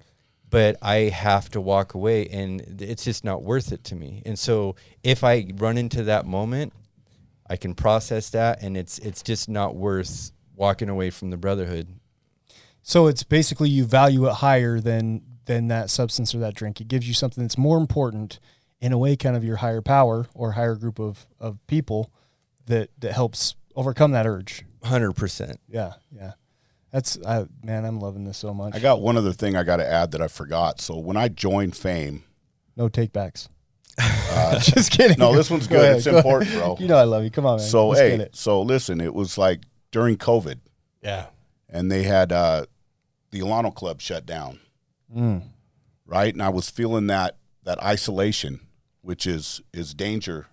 [0.48, 4.22] but I have to walk away and it's just not worth it to me.
[4.26, 6.72] And so if I run into that moment,
[7.48, 11.88] I can process that and it's it's just not worth walking away from the brotherhood.
[12.82, 16.80] So it's basically you value it higher than than that substance or that drink.
[16.80, 18.38] It gives you something that's more important
[18.80, 22.12] in a way, kind of your higher power or higher group of, of people
[22.66, 24.64] that that helps overcome that urge.
[24.82, 25.56] 100%.
[25.68, 26.32] Yeah, yeah.
[26.90, 28.74] That's I man, I'm loving this so much.
[28.74, 31.28] i got one other thing i got to add that i forgot so when i
[31.28, 32.24] joined fame
[32.76, 33.46] no takebacks.
[34.60, 35.18] Just kidding.
[35.18, 36.24] no this one's Go good ahead, it's go ahead.
[36.24, 37.30] important bro You know I love you.
[37.30, 37.66] Come on, man.
[37.66, 38.34] so Let's get hey it.
[38.36, 39.60] so listen it was like
[39.92, 40.58] during covid
[41.02, 41.26] Yeah.
[41.68, 42.66] and they had uh,
[43.30, 44.58] the Alano Club shut down.
[45.14, 45.42] Mm.
[46.06, 48.58] Right, and I was feeling that that isolation,
[49.02, 50.46] which is is danger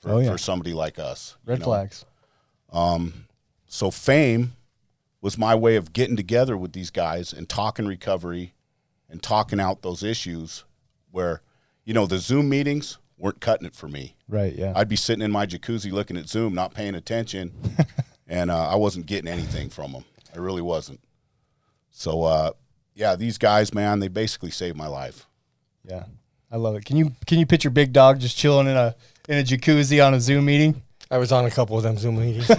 [0.00, 0.30] for, Oh, yeah.
[0.32, 1.36] for somebody like us.
[1.44, 1.64] you Red know?
[1.66, 2.06] flags.
[3.68, 4.54] So fame
[5.20, 8.54] was my way of getting together with these guys and talking recovery
[9.08, 10.64] and talking out those issues
[11.10, 11.40] where,
[11.84, 14.16] you know, the Zoom meetings weren't cutting it for me.
[14.28, 14.54] Right.
[14.54, 14.72] Yeah.
[14.74, 17.52] I'd be sitting in my jacuzzi looking at Zoom, not paying attention,
[18.26, 20.04] and uh, I wasn't getting anything from them.
[20.34, 21.00] I really wasn't.
[21.90, 22.52] So, uh,
[22.94, 25.26] yeah, these guys, man, they basically saved my life.
[25.84, 26.04] yeah.
[26.50, 26.86] I love it.
[26.86, 28.94] Can you can you picture Big Dog just chilling in a
[29.28, 30.82] in a jacuzzi on a Zoom meeting?
[31.10, 32.50] I was on a couple of them Zoom meetings.
[32.50, 32.54] I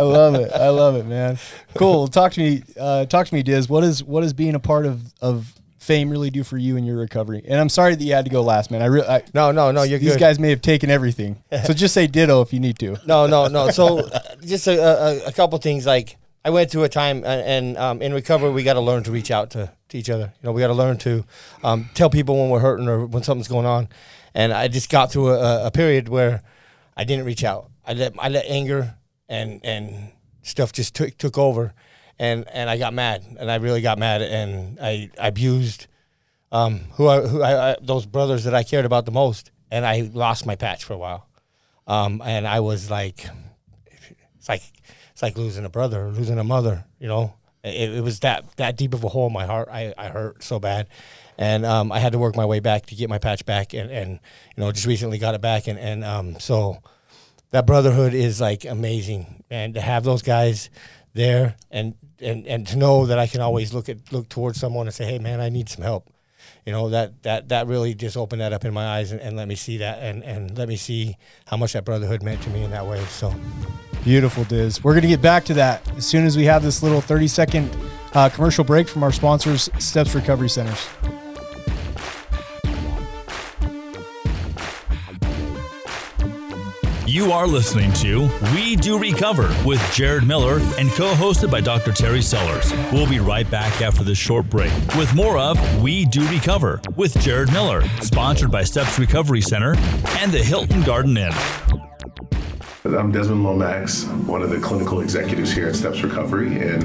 [0.00, 0.52] love it.
[0.52, 1.38] I love it, man.
[1.74, 2.08] Cool.
[2.08, 2.62] Talk to me.
[2.78, 3.68] Uh, talk to me, Diz.
[3.68, 6.84] What is what does being a part of of fame really do for you in
[6.84, 7.42] your recovery?
[7.46, 8.82] And I'm sorry that you had to go last, man.
[8.82, 9.06] I really.
[9.06, 10.20] I, no, no, no, you're these good.
[10.20, 11.40] guys may have taken everything.
[11.64, 12.96] So just say ditto if you need to.
[13.06, 13.70] No, no, no.
[13.70, 15.86] So uh, just a, a, a couple things.
[15.86, 19.04] Like I went through a time, and, and um, in recovery, we got to learn
[19.04, 20.32] to reach out to, to each other.
[20.42, 21.24] You know, we got to learn to
[21.62, 23.88] um, tell people when we're hurting or when something's going on.
[24.34, 26.42] And I just got through a, a period where
[26.96, 27.70] I didn't reach out.
[27.86, 28.94] I let I let anger
[29.28, 30.12] and and
[30.42, 31.74] stuff just took took over,
[32.18, 35.86] and and I got mad, and I really got mad, and I, I abused
[36.52, 39.84] um, who I, who I, I those brothers that I cared about the most, and
[39.86, 41.28] I lost my patch for a while.
[41.86, 43.26] Um, and I was like,
[44.36, 44.62] it's like
[45.12, 46.84] it's like losing a brother losing a mother.
[46.98, 49.68] You know, it, it was that that deep of a hole in my heart.
[49.70, 50.88] I, I hurt so bad,
[51.38, 53.90] and um, I had to work my way back to get my patch back, and,
[53.90, 54.10] and
[54.56, 56.78] you know just recently got it back, and and um, so
[57.52, 60.68] that brotherhood is like amazing, and to have those guys
[61.14, 64.88] there, and and and to know that I can always look at look towards someone
[64.88, 66.12] and say, hey man, I need some help.
[66.66, 69.36] You know that that that really just opened that up in my eyes and, and
[69.36, 72.50] let me see that and and let me see how much that brotherhood meant to
[72.50, 73.02] me in that way.
[73.06, 73.32] So.
[74.04, 74.82] Beautiful, Diz.
[74.82, 77.76] We're to get back to that as soon as we have this little 30 second
[78.14, 80.88] uh, commercial break from our sponsors, Steps Recovery Centers.
[87.18, 91.90] You are listening to We Do Recover with Jared Miller and co hosted by Dr.
[91.90, 92.72] Terry Sellers.
[92.92, 97.18] We'll be right back after this short break with more of We Do Recover with
[97.18, 99.74] Jared Miller, sponsored by Steps Recovery Center
[100.20, 101.32] and the Hilton Garden Inn.
[102.84, 106.84] I'm Desmond Lomax, one of the clinical executives here at Steps Recovery, and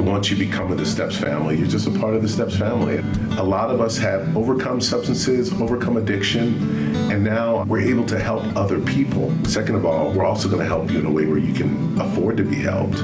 [0.00, 2.98] once you become with the Steps family, you're just a part of the Steps family.
[3.36, 8.42] A lot of us have overcome substances, overcome addiction, and now we're able to help
[8.56, 9.32] other people.
[9.44, 12.00] Second of all, we're also going to help you in a way where you can
[12.00, 12.96] afford to be helped.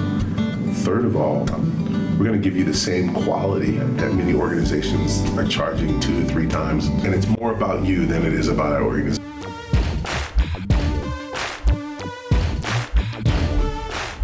[0.79, 1.41] Third of all,
[2.19, 6.29] we're going to give you the same quality that many organizations are charging two to
[6.29, 9.25] three times, and it's more about you than it is about our organization.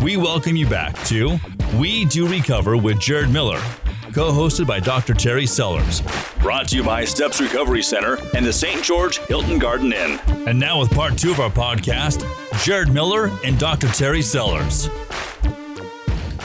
[0.02, 1.38] We welcome you back to
[1.78, 3.60] We Do Recover with Jared Miller,
[4.12, 5.12] co hosted by Dr.
[5.12, 6.02] Terry Sellers.
[6.40, 8.82] Brought to you by Steps Recovery Center and the St.
[8.84, 10.20] George Hilton Garden Inn.
[10.46, 12.24] And now, with part two of our podcast,
[12.62, 13.88] Jared Miller and Dr.
[13.88, 14.88] Terry Sellers.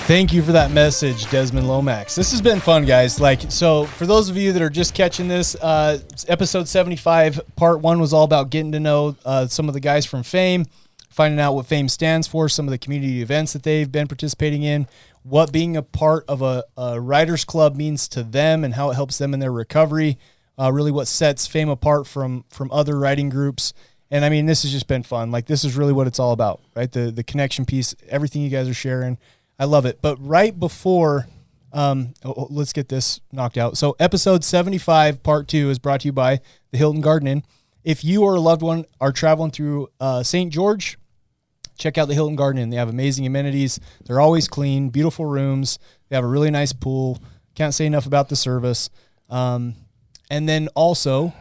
[0.08, 2.16] Thank you for that message, Desmond Lomax.
[2.16, 3.20] This has been fun, guys.
[3.20, 7.82] Like, so for those of you that are just catching this, uh, episode 75, part
[7.82, 10.66] one was all about getting to know uh, some of the guys from Fame,
[11.10, 14.64] finding out what Fame stands for, some of the community events that they've been participating
[14.64, 14.88] in,
[15.24, 18.96] what being a part of a, a riders club means to them, and how it
[18.96, 20.18] helps them in their recovery.
[20.58, 23.74] Uh, really, what sets Fame apart from from other riding groups.
[24.12, 25.30] And I mean, this has just been fun.
[25.30, 26.92] Like, this is really what it's all about, right?
[26.92, 29.18] The the connection piece, everything you guys are sharing.
[29.60, 30.00] I love it.
[30.02, 31.28] But right before,
[31.74, 33.78] um, oh, oh, let's get this knocked out.
[33.78, 36.40] So, episode 75, part two, is brought to you by
[36.72, 37.44] the Hilton Garden Inn.
[37.84, 40.52] If you or a loved one are traveling through uh, St.
[40.52, 40.98] George,
[41.80, 42.70] check out the Hilton Garden Inn.
[42.70, 43.80] They have amazing amenities.
[44.06, 45.80] They're always clean, beautiful rooms.
[46.10, 47.20] They have a really nice pool.
[47.56, 48.90] Can't say enough about the service.
[49.30, 49.76] Um,
[50.30, 51.34] and then also,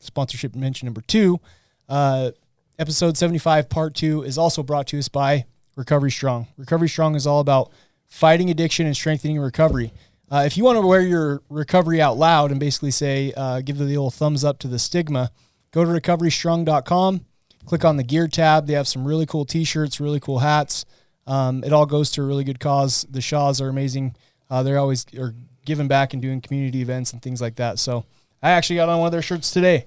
[0.00, 1.40] sponsorship mention number two,
[1.88, 2.30] uh,
[2.78, 5.44] episode 75, part two, is also brought to us by
[5.76, 6.46] Recovery Strong.
[6.56, 7.70] Recovery Strong is all about
[8.08, 9.92] fighting addiction and strengthening recovery.
[10.30, 13.78] Uh, if you want to wear your recovery out loud and basically say, uh, give
[13.78, 15.30] the old thumbs up to the stigma,
[15.70, 17.24] go to recoverystrong.com,
[17.66, 18.66] click on the gear tab.
[18.66, 20.86] They have some really cool t shirts, really cool hats.
[21.26, 23.04] Um, it all goes to a really good cause.
[23.10, 24.16] The Shaws are amazing.
[24.48, 27.78] Uh, they're always are giving back and doing community events and things like that.
[27.78, 28.04] So
[28.42, 29.86] I actually got on one of their shirts today.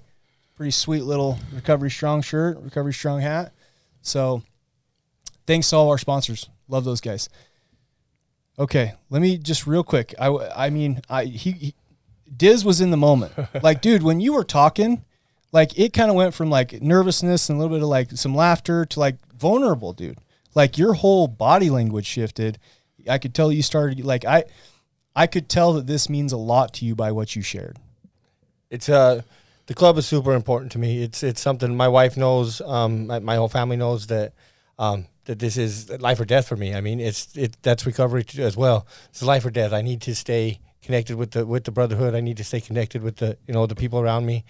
[0.56, 3.54] Pretty sweet little Recovery Strong shirt, Recovery Strong hat.
[4.02, 4.44] So
[5.48, 6.50] thanks to all our sponsors.
[6.68, 7.30] Love those guys.
[8.60, 10.14] Okay, let me just real quick.
[10.20, 11.76] I I mean, I he, he
[12.36, 13.32] Diz was in the moment.
[13.64, 15.06] Like, dude, when you were talking,
[15.52, 18.36] like it kind of went from like nervousness and a little bit of like some
[18.36, 20.20] laughter to like vulnerable, dude.
[20.56, 22.60] Like your whole body language shifted.
[23.08, 24.46] I could tell you started like I
[25.16, 27.78] I could tell that this means a lot to you by what you shared.
[28.70, 29.22] It's uh
[29.70, 31.04] the club is super important to me.
[31.04, 34.34] It's it's something my wife knows, um, my, my whole family knows that
[34.80, 36.74] um, that this is life or death for me.
[36.74, 38.88] I mean, it's it that's recovery as well.
[39.10, 39.72] It's life or death.
[39.72, 42.16] I need to stay connected with the with the brotherhood.
[42.16, 44.44] I need to stay connected with the you know the people around me.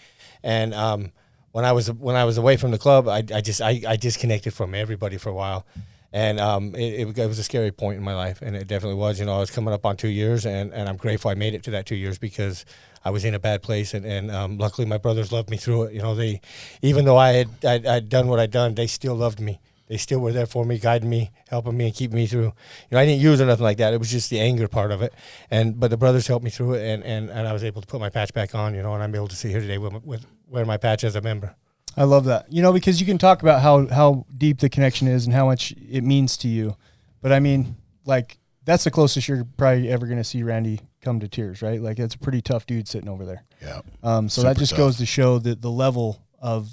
[0.43, 1.11] And um,
[1.51, 3.95] when I was when I was away from the club, I, I just I, I
[3.95, 5.65] disconnected from everybody for a while.
[6.11, 9.19] And um, it, it, was a scary point in my life, and it definitely was.
[9.19, 11.53] You know, I was coming up on two years, and, and I'm grateful I made
[11.53, 12.65] it to that two years because
[13.05, 15.83] I was in a bad place, and, and um, luckily my brothers loved me through
[15.83, 15.93] it.
[15.93, 16.41] You know, they
[16.81, 19.59] even though I had I'd, I'd done what I'd done, they still loved me.
[19.89, 22.43] They still were there for me, guiding me, helping me, and keeping me through.
[22.43, 22.53] You
[22.91, 23.91] know, I didn't use or nothing like that.
[23.91, 25.13] It was just the anger part of it,
[25.49, 27.87] and but the brothers helped me through it, and, and, and I was able to
[27.87, 28.75] put my patch back on.
[28.75, 31.15] You know, and I'm able to sit here today with, with wearing my patch as
[31.15, 31.55] a member.
[31.97, 32.53] I love that.
[32.53, 35.47] You know, because you can talk about how how deep the connection is and how
[35.47, 36.77] much it means to you.
[37.23, 37.75] But I mean,
[38.05, 41.81] like that's the closest you're probably ever going to see Randy come to tears, right?
[41.81, 43.43] Like it's a pretty tough dude sitting over there.
[43.59, 43.81] Yeah.
[44.03, 44.77] Um, so Super that just tough.
[44.77, 46.69] goes to show that the level of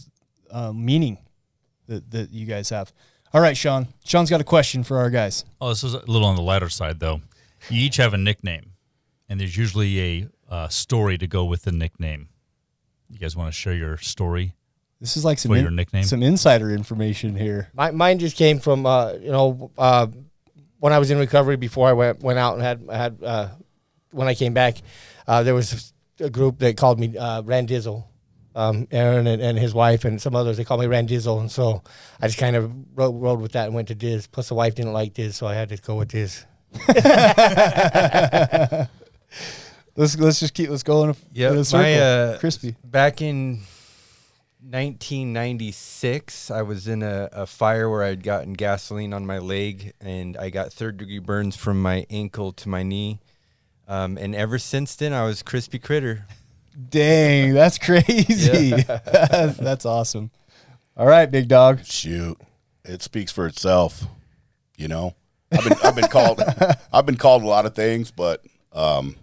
[0.50, 1.16] um, meaning
[1.86, 2.92] that that you guys have.
[3.34, 3.88] All right, Sean.
[4.04, 5.44] Sean's got a question for our guys.
[5.60, 7.20] Oh, this is a little on the lighter side, though.
[7.68, 8.72] You each have a nickname,
[9.28, 12.28] and there's usually a uh, story to go with the nickname.
[13.10, 14.54] You guys want to share your story?
[15.00, 16.04] This is like some For in- your nickname?
[16.04, 17.68] some insider information here.
[17.74, 20.06] My, mine just came from uh, you know uh,
[20.78, 23.48] when I was in recovery before I went went out and had had uh,
[24.12, 24.76] when I came back,
[25.26, 28.04] uh, there was a group that called me uh, Randizzle.
[28.56, 31.52] Um, Aaron and, and his wife and some others they called me Rand Randizzle, and
[31.52, 31.82] so
[32.20, 34.26] I just kind of rode, rode with that and went to Diz.
[34.26, 36.46] Plus the wife didn't like Diz, so I had to go with Diz.
[39.96, 41.82] let's let's just keep let's go in a, Yeah, in a circle.
[41.82, 42.74] my uh, crispy.
[42.82, 43.60] Back in
[44.60, 50.36] 1996, I was in a, a fire where I'd gotten gasoline on my leg, and
[50.36, 53.20] I got third degree burns from my ankle to my knee.
[53.86, 56.26] Um, and ever since then, I was crispy critter.
[56.88, 58.70] Dang, that's crazy.
[58.82, 60.30] that's awesome.
[60.96, 61.84] All right, big dog.
[61.84, 62.38] Shoot,
[62.84, 64.04] it speaks for itself.
[64.76, 65.14] You know,
[65.52, 66.42] I've been I've been called
[66.92, 69.16] I've been called a lot of things, but um,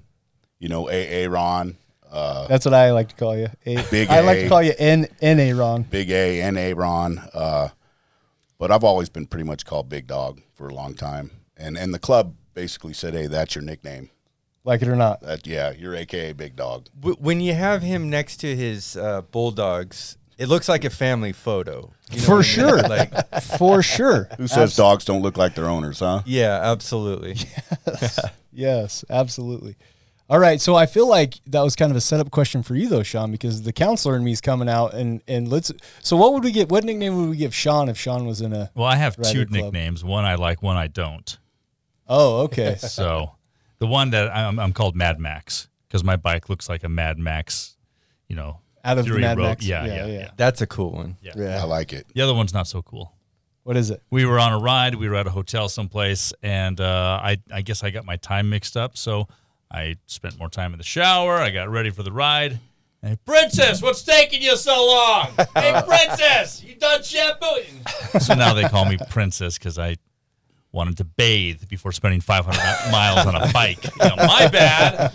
[0.60, 1.78] you know, AA Ron,
[2.14, 3.48] uh, That's what I like to call you.
[3.66, 5.82] A, Big I like to call you N N A Ron.
[5.82, 7.18] Big A, NA Ron.
[7.34, 7.70] Uh,
[8.60, 11.92] but I've always been pretty much called Big Dog for a long time, and and
[11.92, 14.12] the club basically said, "Hey, that's your nickname.
[14.66, 15.22] Like it or not.
[15.22, 19.22] That yeah, you're AKA Big Dog." W- when you have him next to his uh,
[19.24, 21.92] bulldogs, it looks like a family photo.
[22.12, 22.44] You know For I mean?
[22.44, 22.82] sure.
[22.88, 24.30] Like, For sure.
[24.38, 26.22] Who says dogs don't look like their owners, huh?
[26.26, 27.36] yeah, absolutely.
[28.56, 29.76] Yes, absolutely.
[30.30, 32.88] All right, so I feel like that was kind of a setup question for you
[32.88, 35.72] though, Sean, because the counselor in me is coming out and and let's.
[36.02, 36.70] So what would we get?
[36.70, 38.72] What nickname would we give Sean if Sean was in a?
[38.76, 39.50] Well, I have two Club.
[39.50, 40.04] nicknames.
[40.04, 41.38] One I like, one I don't.
[42.08, 42.76] Oh, okay.
[42.76, 43.32] So
[43.84, 47.18] the one that I'm, I'm called Mad Max because my bike looks like a Mad
[47.20, 47.76] Max,
[48.30, 49.44] you know, Out of the Mad Road.
[49.44, 49.66] Max.
[49.66, 50.20] Yeah, Yeah, yeah, yeah.
[50.20, 51.18] yeah, That's a cool one.
[51.22, 51.34] yeah.
[51.36, 51.62] Yeah.
[51.62, 52.08] I like it.
[52.16, 53.12] The other one's not so cool.
[53.64, 54.02] What is it?
[54.10, 54.96] We were on a ride.
[54.96, 58.50] We were at a hotel someplace, and uh, I, I guess I got my time
[58.50, 58.96] mixed up.
[58.96, 59.28] So
[59.70, 61.36] I spent more time in the shower.
[61.36, 62.60] I got ready for the ride.
[63.02, 65.28] Hey, Princess, what's taking you so long?
[65.56, 67.82] Hey, Princess, you done shampooing?
[68.22, 69.98] so now they call me Princess because I
[70.74, 73.84] wanted to bathe before spending 500 miles on a bike.
[73.84, 75.12] You know, my bad.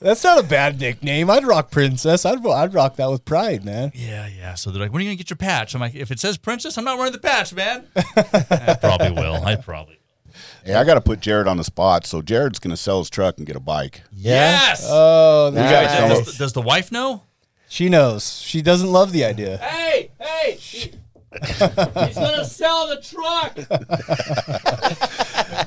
[0.00, 1.28] That's not a bad nickname.
[1.28, 2.24] I'd rock Princess.
[2.24, 3.92] I'd I'd rock that with pride, man.
[3.94, 4.54] Yeah, yeah.
[4.54, 5.74] So they're like, when are you going to get your patch?
[5.74, 7.84] I'm like, if it says Princess, I'm not wearing the patch, man.
[7.96, 9.34] I probably will.
[9.44, 10.32] I probably will.
[10.64, 12.06] Hey, I got to put Jared on the spot.
[12.06, 14.02] So Jared's going to sell his truck and get a bike.
[14.12, 14.86] Yes.
[14.88, 15.98] Oh, nice.
[15.98, 17.24] don't- does, does the wife know?
[17.68, 18.40] she knows.
[18.42, 19.56] She doesn't love the idea.
[19.58, 20.92] Hey, hey, he-
[21.46, 21.58] he's
[22.16, 23.56] gonna sell the truck.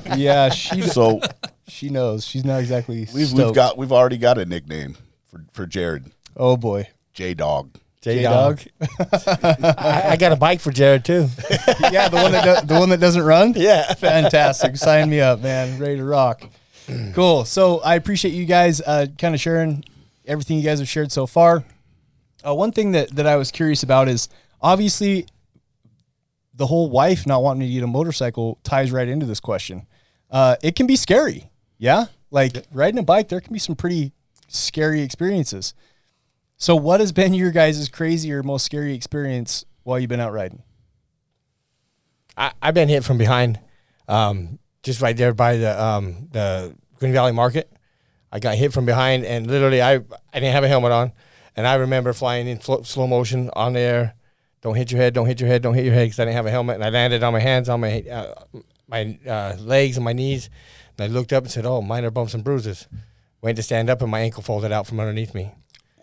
[0.16, 1.20] Yeah, she So
[1.66, 2.26] she knows.
[2.26, 3.08] She's not exactly.
[3.14, 4.96] we've, we've got we've already got a nickname
[5.26, 7.70] for for Jared, Oh boy, J Dog.
[8.00, 8.60] J Dog.
[8.80, 11.26] I, I got a bike for Jared too.
[11.90, 13.54] yeah, the one that do, the one that doesn't run.
[13.56, 13.94] Yeah.
[13.94, 14.76] fantastic.
[14.76, 15.78] Sign me up, man.
[15.78, 16.48] Ready to rock.
[17.14, 17.44] Cool.
[17.46, 19.84] So I appreciate you guys uh, kind of sharing
[20.26, 21.64] everything you guys have shared so far.
[22.46, 24.28] Uh, one thing that that I was curious about is
[24.60, 25.26] obviously
[26.54, 29.86] the whole wife not wanting to get a motorcycle ties right into this question.
[30.30, 31.50] Uh, it can be scary.
[31.78, 34.12] Yeah, like riding a bike, there can be some pretty
[34.48, 35.74] scary experiences.
[36.56, 40.32] So, what has been your guys' crazy or most scary experience while you've been out
[40.32, 40.62] riding?
[42.36, 43.60] I, I've been hit from behind,
[44.08, 47.70] um, just right there by the um, the Green Valley Market.
[48.30, 50.00] I got hit from behind, and literally, I I
[50.34, 51.12] didn't have a helmet on,
[51.56, 54.14] and I remember flying in flo- slow motion on the air.
[54.64, 55.12] Don't hit your head!
[55.12, 55.60] Don't hit your head!
[55.60, 56.06] Don't hit your head!
[56.06, 58.34] Because I didn't have a helmet, and I landed on my hands, on my uh,
[58.88, 60.48] my uh, legs, and my knees.
[60.96, 62.88] And I looked up and said, "Oh, minor bumps and bruises."
[63.42, 65.52] Went to stand up, and my ankle folded out from underneath me.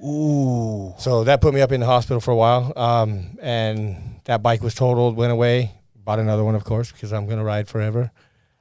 [0.06, 0.94] Ooh.
[1.00, 2.72] So that put me up in the hospital for a while.
[2.76, 5.72] Um, and that bike was totaled, went away.
[5.96, 8.12] Bought another one, of course, because I'm going to ride forever.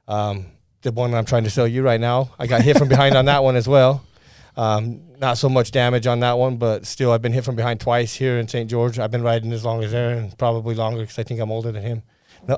[0.07, 0.47] Um,
[0.81, 3.25] the one I'm trying to sell you right now, I got hit from behind on
[3.25, 4.03] that one as well.
[4.57, 7.79] Um, not so much damage on that one, but still, I've been hit from behind
[7.79, 8.69] twice here in St.
[8.69, 8.99] George.
[8.99, 11.83] I've been riding as long as Aaron, probably longer because I think I'm older than
[11.83, 12.03] him.
[12.47, 12.57] No,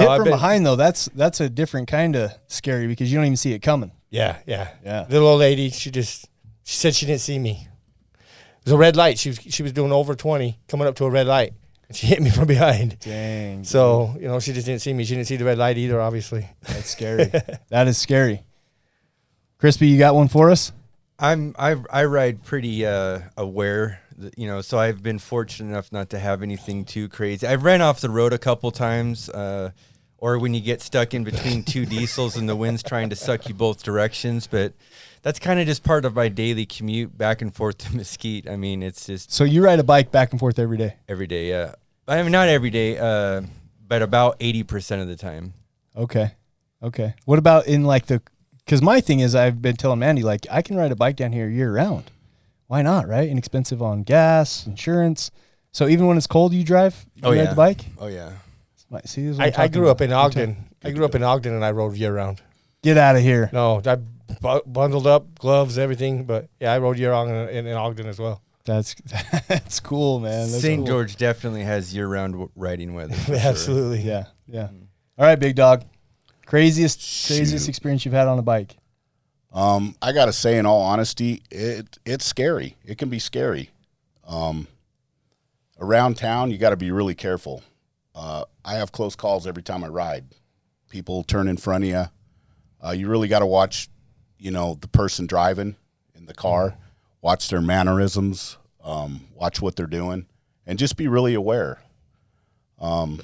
[0.00, 3.18] Hit I've from been- behind though, that's that's a different kind of scary because you
[3.18, 3.90] don't even see it coming.
[4.10, 5.06] Yeah, yeah, Yeah.
[5.08, 6.26] Little old lady, she just
[6.64, 7.66] she said she didn't see me.
[8.14, 9.18] It was a red light.
[9.18, 11.52] She was she was doing over twenty, coming up to a red light,
[11.88, 12.98] and she hit me from behind.
[13.00, 13.64] Dang.
[13.64, 15.04] So you know, she just didn't see me.
[15.04, 16.48] She didn't see the red light either, obviously.
[16.62, 17.24] That's scary.
[17.70, 18.42] that is scary.
[19.58, 20.72] Crispy, you got one for us?
[21.18, 24.00] I'm I I ride pretty uh, aware,
[24.36, 24.60] you know.
[24.60, 27.44] So I've been fortunate enough not to have anything too crazy.
[27.44, 29.72] I've ran off the road a couple times, uh,
[30.18, 33.48] or when you get stuck in between two diesels and the wind's trying to suck
[33.48, 34.46] you both directions.
[34.46, 34.74] But
[35.22, 38.48] that's kind of just part of my daily commute back and forth to Mesquite.
[38.48, 40.94] I mean, it's just So you ride a bike back and forth every day.
[41.08, 41.48] every day.
[41.48, 41.74] Yeah,
[42.06, 43.42] I mean not every day, uh,
[43.88, 45.54] but about eighty percent of the time.
[45.96, 46.30] Okay.
[46.80, 47.14] Okay.
[47.24, 48.22] What about in like the
[48.68, 51.32] because my thing is I've been telling Mandy like I can ride a bike down
[51.32, 52.10] here year round.
[52.66, 53.08] Why not?
[53.08, 53.26] Right?
[53.26, 55.30] Inexpensive on gas, insurance.
[55.72, 57.06] So even when it's cold, you drive.
[57.14, 57.44] You Oh, ride yeah.
[57.50, 57.80] the bike.
[57.98, 58.32] Oh yeah.
[58.90, 60.56] Might- See, this I, I'm I talking grew up in Ogden.
[60.84, 62.42] I grew up in Ogden, and I rode year round.
[62.82, 63.48] Get out of here.
[63.54, 63.96] No, I
[64.40, 66.24] bu- bundled up, gloves, everything.
[66.24, 68.42] But yeah, I rode year round in, in, in Ogden as well.
[68.66, 68.94] That's
[69.48, 70.50] that's cool, man.
[70.50, 70.80] That's St.
[70.80, 70.86] cool.
[70.86, 73.14] George definitely has year-round riding weather.
[73.14, 73.36] for sure.
[73.42, 74.02] Absolutely.
[74.02, 74.68] Yeah, yeah.
[74.68, 74.82] Mm.
[75.18, 75.84] All right, big dog.
[76.48, 77.68] Craziest craziest Shoot.
[77.68, 78.74] experience you've had on a bike.
[79.52, 82.74] Um, I gotta say, in all honesty, it it's scary.
[82.86, 83.68] It can be scary.
[84.26, 84.66] Um,
[85.78, 87.62] around town, you got to be really careful.
[88.14, 90.24] Uh, I have close calls every time I ride.
[90.88, 92.04] People turn in front of you.
[92.82, 93.90] Uh, you really got to watch,
[94.38, 95.76] you know, the person driving
[96.14, 96.78] in the car.
[97.20, 98.56] Watch their mannerisms.
[98.82, 100.24] Um, watch what they're doing,
[100.66, 101.78] and just be really aware.
[102.80, 103.20] Um,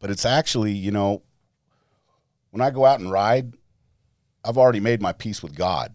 [0.00, 1.22] but it's actually, you know,
[2.56, 3.52] when I go out and ride,
[4.42, 5.92] I've already made my peace with God,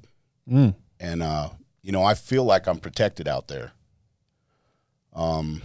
[0.47, 0.76] Mm.
[0.99, 1.49] and uh,
[1.82, 3.72] you know I feel like I'm protected out there.
[5.14, 5.64] Um,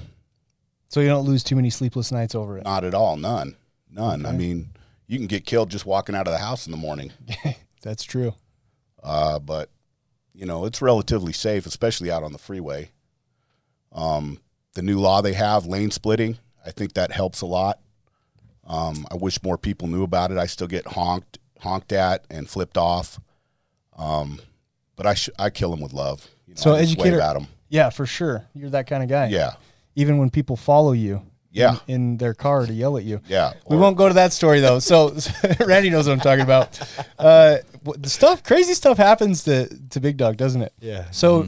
[0.89, 2.65] So you don't lose too many sleepless nights over it.
[2.65, 3.57] not at all, none,
[3.91, 4.25] none.
[4.25, 4.71] I mean,
[5.07, 7.13] you can get killed just walking out of the house in the morning,
[7.83, 8.35] That's true.
[9.03, 9.69] uh, but
[10.33, 12.91] you know it's relatively safe, especially out on the freeway.
[13.93, 14.41] Um,
[14.73, 17.81] the new law they have, lane splitting, I think that helps a lot.
[18.67, 20.39] Um, I wish more people knew about it.
[20.39, 23.21] I still get honked, honked at, and flipped off.
[23.97, 24.41] Um,
[24.97, 26.27] but I sh- I kill them with love.
[26.47, 27.47] You know, So I just educator, at them.
[27.69, 28.45] yeah, for sure.
[28.55, 29.27] You're that kind of guy.
[29.29, 29.53] Yeah.
[29.95, 31.79] Even when people follow you, Yeah.
[31.87, 33.21] in, in their car to yell at you.
[33.29, 33.53] Yeah.
[33.69, 34.79] We Or- won't go to that story though.
[34.81, 35.17] So
[35.65, 36.79] Randy knows what I'm talking about.
[37.19, 37.59] Uh,
[37.99, 40.73] the stuff, crazy stuff happens to to Big Dog, doesn't it?
[40.81, 41.05] Yeah.
[41.13, 41.47] So,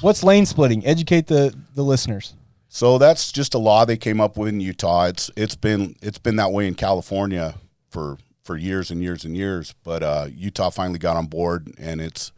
[0.00, 0.86] what's lane splitting?
[0.86, 2.34] Educate the the listeners.
[2.74, 5.04] So that's just a law they came up with in Utah.
[5.04, 7.56] It's it's been it's been that way in California
[7.90, 9.74] for for years and years and years.
[9.84, 12.32] But uh, Utah finally got on board, and it's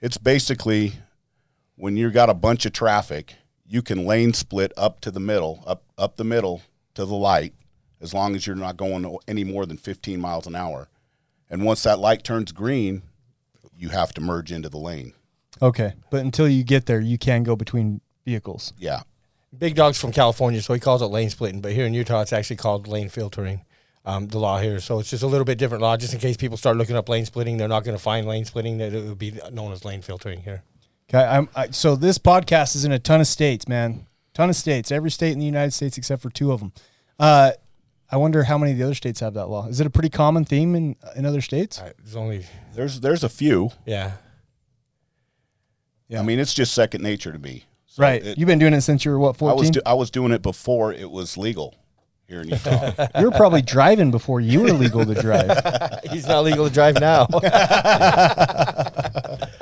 [0.00, 0.92] it's basically
[1.74, 3.34] when you've got a bunch of traffic,
[3.66, 6.62] you can lane split up to the middle, up up the middle
[6.94, 7.52] to the light,
[8.00, 10.86] as long as you're not going any more than 15 miles an hour.
[11.50, 13.02] And once that light turns green,
[13.76, 15.12] you have to merge into the lane.
[15.60, 18.72] Okay, but until you get there, you can go between vehicles.
[18.78, 19.00] Yeah.
[19.56, 21.60] Big Dog's from California, so he calls it lane splitting.
[21.60, 23.64] But here in Utah, it's actually called lane filtering.
[24.04, 25.96] Um, the law here, so it's just a little bit different law.
[25.96, 28.44] Just in case people start looking up lane splitting, they're not going to find lane
[28.44, 28.78] splitting.
[28.78, 30.64] That it would be known as lane filtering here.
[31.08, 34.06] Okay, I'm I, so this podcast is in a ton of states, man.
[34.34, 34.90] Ton of states.
[34.90, 36.72] Every state in the United States except for two of them.
[37.16, 37.52] Uh,
[38.10, 39.68] I wonder how many of the other states have that law.
[39.68, 41.78] Is it a pretty common theme in in other states?
[42.02, 42.44] There's only
[42.74, 43.70] There's there's a few.
[43.86, 44.12] yeah.
[46.14, 47.64] I mean, it's just second nature to me.
[47.92, 48.24] So right.
[48.24, 49.72] it- You've been doing it since you were what I was 14.
[49.72, 51.74] do, I was doing it before it was legal
[52.26, 52.90] here in Utah.
[53.18, 56.00] you were probably driving before you were legal to drive.
[56.10, 57.26] He's not legal to drive now.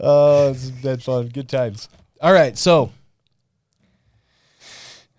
[0.00, 1.28] Oh, it's been fun.
[1.28, 1.88] Good times.
[2.20, 2.92] All right, so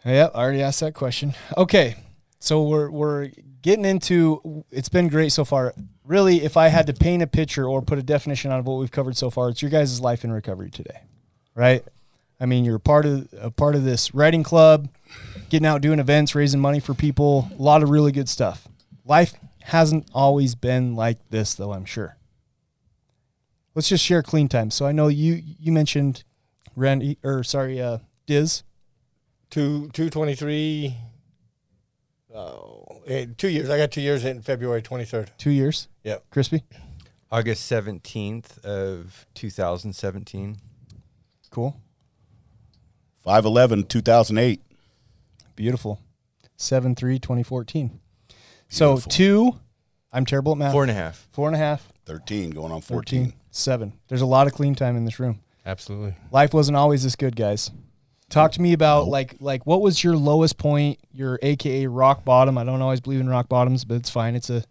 [0.05, 1.33] Yep, I already asked that question.
[1.55, 1.95] Okay.
[2.39, 3.29] So we're we're
[3.61, 5.73] getting into it's been great so far.
[6.03, 8.79] Really, if I had to paint a picture or put a definition on of what
[8.79, 11.01] we've covered so far, it's your guys' life in recovery today.
[11.55, 11.83] Right?
[12.43, 14.89] I mean, you're a part of a part of this riding club,
[15.49, 18.67] getting out doing events, raising money for people, a lot of really good stuff.
[19.05, 22.17] Life hasn't always been like this though, I'm sure.
[23.75, 24.71] Let's just share clean time.
[24.71, 26.25] So I know you you mentioned
[26.75, 28.63] Randy or sorry, uh Diz.
[29.49, 30.97] Two two twenty three.
[32.35, 33.69] Oh, eh, two years.
[33.69, 35.31] I got two years in February twenty third.
[35.37, 35.87] Two years.
[36.03, 36.29] Yep.
[36.29, 36.63] Crispy.
[37.31, 40.57] August 17th of 2017.
[41.49, 41.81] Cool.
[43.25, 44.61] 5'11, 2008.
[45.55, 45.99] Beautiful.
[46.57, 47.99] 7 3 2014.
[48.69, 49.59] So two,
[50.11, 50.71] I'm terrible at math.
[50.71, 51.27] Four and a half.
[51.31, 51.87] Four and a half.
[52.05, 53.25] 13, going on 14.
[53.25, 53.33] 14.
[53.51, 53.93] Seven.
[54.07, 55.39] There's a lot of clean time in this room.
[55.65, 56.15] Absolutely.
[56.31, 57.71] Life wasn't always this good, guys.
[58.29, 62.57] Talk to me about like like what was your lowest point, your AKA rock bottom.
[62.57, 64.33] I don't always believe in rock bottoms, but it's fine.
[64.35, 64.63] It's a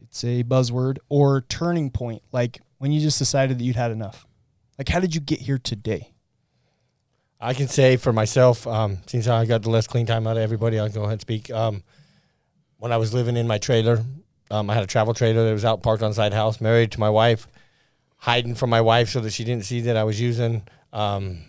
[0.00, 4.26] it's a buzzword or turning point, like when you just decided that you'd had enough.
[4.78, 6.13] Like how did you get here today?
[7.44, 10.42] I can say for myself, um, since I got the less clean time out of
[10.42, 11.50] everybody, I'll go ahead and speak.
[11.50, 11.82] Um,
[12.78, 14.02] when I was living in my trailer,
[14.50, 17.00] um, I had a travel trailer that was out parked on side house, married to
[17.00, 17.46] my wife,
[18.16, 20.62] hiding from my wife so that she didn't see that I was using,
[20.94, 21.40] um,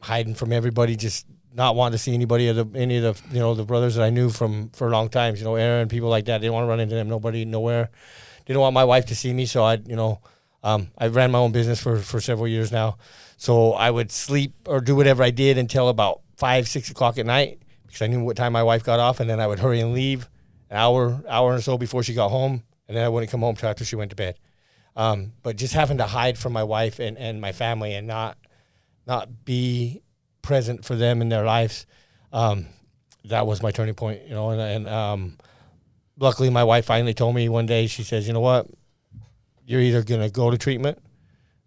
[0.00, 3.38] hiding from everybody, just not wanting to see anybody of the any of the you
[3.38, 6.24] know the brothers that I knew from for long times, You know, Aaron, people like
[6.26, 6.38] that.
[6.38, 7.10] They Didn't want to run into them.
[7.10, 7.90] Nobody, nowhere.
[8.46, 10.22] Didn't want my wife to see me, so I, you know,
[10.66, 12.98] um, I ran my own business for for several years now.
[13.36, 17.26] So I would sleep or do whatever I did until about five, six o'clock at
[17.26, 19.80] night because I knew what time my wife got off, and then I would hurry
[19.80, 20.28] and leave
[20.68, 23.54] an hour, hour or so before she got home, and then I wouldn't come home
[23.54, 24.40] till after she went to bed.
[24.96, 28.36] Um, but just having to hide from my wife and, and my family and not
[29.06, 30.02] not be
[30.42, 31.86] present for them in their lives,
[32.32, 32.66] um,
[33.26, 34.22] that was my turning point.
[34.26, 35.38] You know, and, and um,
[36.18, 37.86] luckily my wife finally told me one day.
[37.86, 38.66] She says, "You know what?
[39.66, 40.98] You're either gonna go to treatment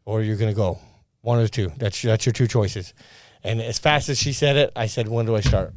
[0.05, 0.79] or you're gonna go."
[1.21, 1.71] One of the two.
[1.77, 2.93] That's that's your two choices.
[3.43, 5.73] And as fast as she said it, I said, "When do I start?"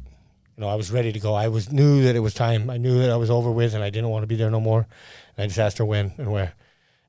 [0.57, 1.33] you know, I was ready to go.
[1.33, 2.69] I was knew that it was time.
[2.69, 4.59] I knew that I was over with, and I didn't want to be there no
[4.59, 4.87] more.
[5.35, 6.53] And I just asked her when and where,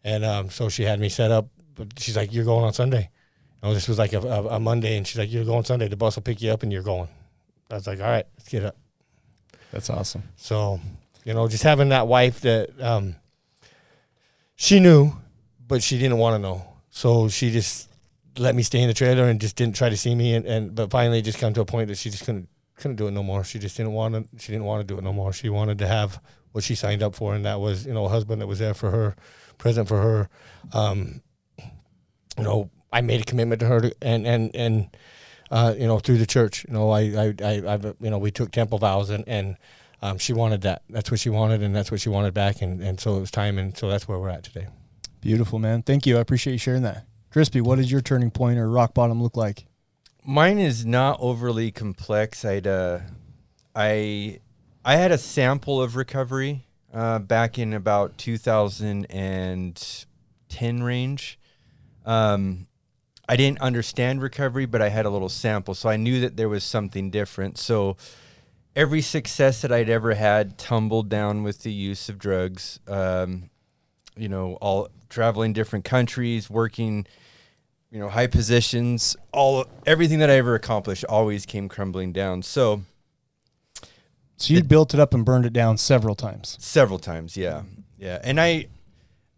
[0.03, 1.49] and um, so she had me set up.
[1.75, 3.11] But she's like, "You're going on Sunday."
[3.63, 5.89] You know, this was like a, a, a Monday, and she's like, "You're going Sunday.
[5.89, 7.09] The bus will pick you up, and you're going."
[7.71, 8.77] I was like, "All right, let's get up."
[9.73, 10.23] That's awesome.
[10.37, 10.81] So,
[11.25, 13.17] you know, just having that wife that um,
[14.57, 15.13] she knew,
[15.67, 16.65] but she didn't want to know.
[16.91, 17.91] So she just
[18.39, 20.35] let me stay in the trailer and just didn't try to see me.
[20.35, 23.07] And, and but finally, just come to a point that she just couldn't couldn't do
[23.07, 23.45] it no more.
[23.45, 24.39] She just didn't want to.
[24.39, 25.33] She didn't want to do it no more.
[25.33, 26.21] She wanted to have
[26.53, 28.75] what she signed up for, and that was you know a husband that was there
[28.75, 29.17] for her,
[29.59, 30.29] present for her.
[30.73, 31.23] Um,
[32.39, 34.97] you know, I made a commitment to her, to, and and and
[35.51, 36.65] uh, you know through the church.
[36.69, 39.57] You know, I I I I've, you know we took temple vows, and and
[40.05, 40.83] um, she wanted that.
[40.91, 43.31] That's what she wanted, and that's what she wanted back, and and so it was
[43.31, 44.67] time, and so that's where we're at today.
[45.23, 45.83] Beautiful, man.
[45.83, 46.19] Thank you.
[46.19, 47.07] I appreciate you sharing that.
[47.31, 49.65] Crispy, what did your turning point or rock bottom look like?
[50.23, 52.45] Mine is not overly complex.
[52.45, 52.99] I'd uh,
[53.75, 54.41] I
[54.85, 61.39] I had a sample of recovery uh, back in about 2010 range.
[62.05, 62.67] Um,
[63.27, 66.51] I didn't understand recovery, but I had a little sample, so I knew that there
[66.51, 67.57] was something different.
[67.57, 67.97] So
[68.77, 72.81] every success that I'd ever had tumbled down with the use of drugs.
[72.89, 73.51] Um,
[74.17, 77.07] you know, all traveling different countries, working
[77.95, 82.43] you know, high positions, all everything that I ever accomplished always came crumbling down.
[82.43, 82.83] So,
[84.37, 86.57] so you built it up and burned it down several times.
[86.59, 87.63] Several times, yeah,
[87.97, 88.19] yeah.
[88.25, 88.67] And I,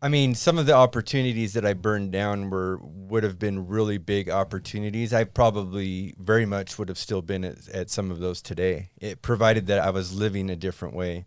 [0.02, 3.98] I mean, some of the opportunities that I burned down were would have been really
[3.98, 5.14] big opportunities.
[5.14, 8.90] I probably very much would have still been at, at some of those today.
[8.98, 11.24] It provided that I was living a different way.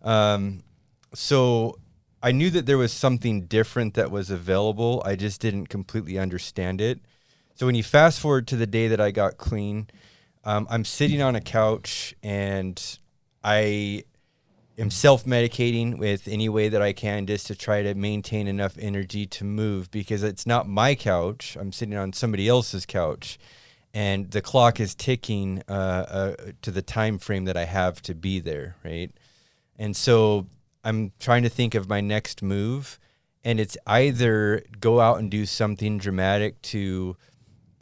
[0.00, 0.62] Um,
[1.12, 1.78] so
[2.22, 5.02] I knew that there was something different that was available.
[5.04, 7.00] I just didn't completely understand it.
[7.54, 9.88] So when you fast forward to the day that I got clean,
[10.44, 12.80] um, I'm sitting on a couch and
[13.44, 14.04] I
[14.78, 18.76] am self medicating with any way that I can just to try to maintain enough
[18.78, 21.56] energy to move because it's not my couch.
[21.60, 23.38] I'm sitting on somebody else's couch
[23.94, 28.14] and the clock is ticking uh, uh, to the time frame that I have to
[28.14, 29.10] be there, right?
[29.78, 30.46] And so
[30.82, 32.98] I'm trying to think of my next move,
[33.44, 37.16] and it's either go out and do something dramatic to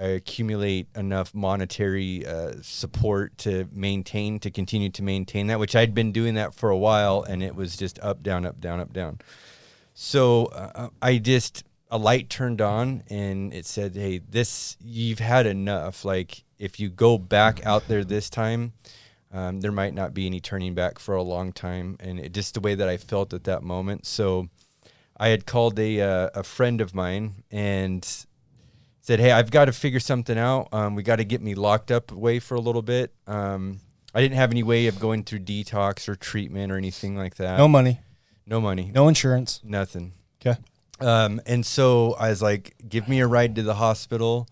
[0.07, 6.12] accumulate enough monetary uh, support to maintain to continue to maintain that which i'd been
[6.12, 9.18] doing that for a while and it was just up down up down up down.
[9.94, 15.46] So uh, i just a light turned on and it said hey this you've had
[15.46, 16.05] enough.
[16.05, 18.72] Like if you go back out there this time
[19.32, 22.55] um, there might not be any turning back for a long time, and it, just
[22.55, 24.05] the way that I felt at that moment.
[24.05, 24.48] So,
[25.16, 28.26] I had called a uh, a friend of mine and
[29.11, 30.68] said, "Hey, I've got to figure something out.
[30.72, 33.80] Um, we got to get me locked up away for a little bit." Um,
[34.14, 37.58] I didn't have any way of going through detox or treatment or anything like that.
[37.58, 37.98] No money.
[38.46, 38.90] No money.
[38.94, 39.61] No insurance.
[39.64, 40.12] Nothing.
[40.40, 40.58] Okay.
[41.00, 44.48] Um, and so I was like, "Give me a ride to the hospital."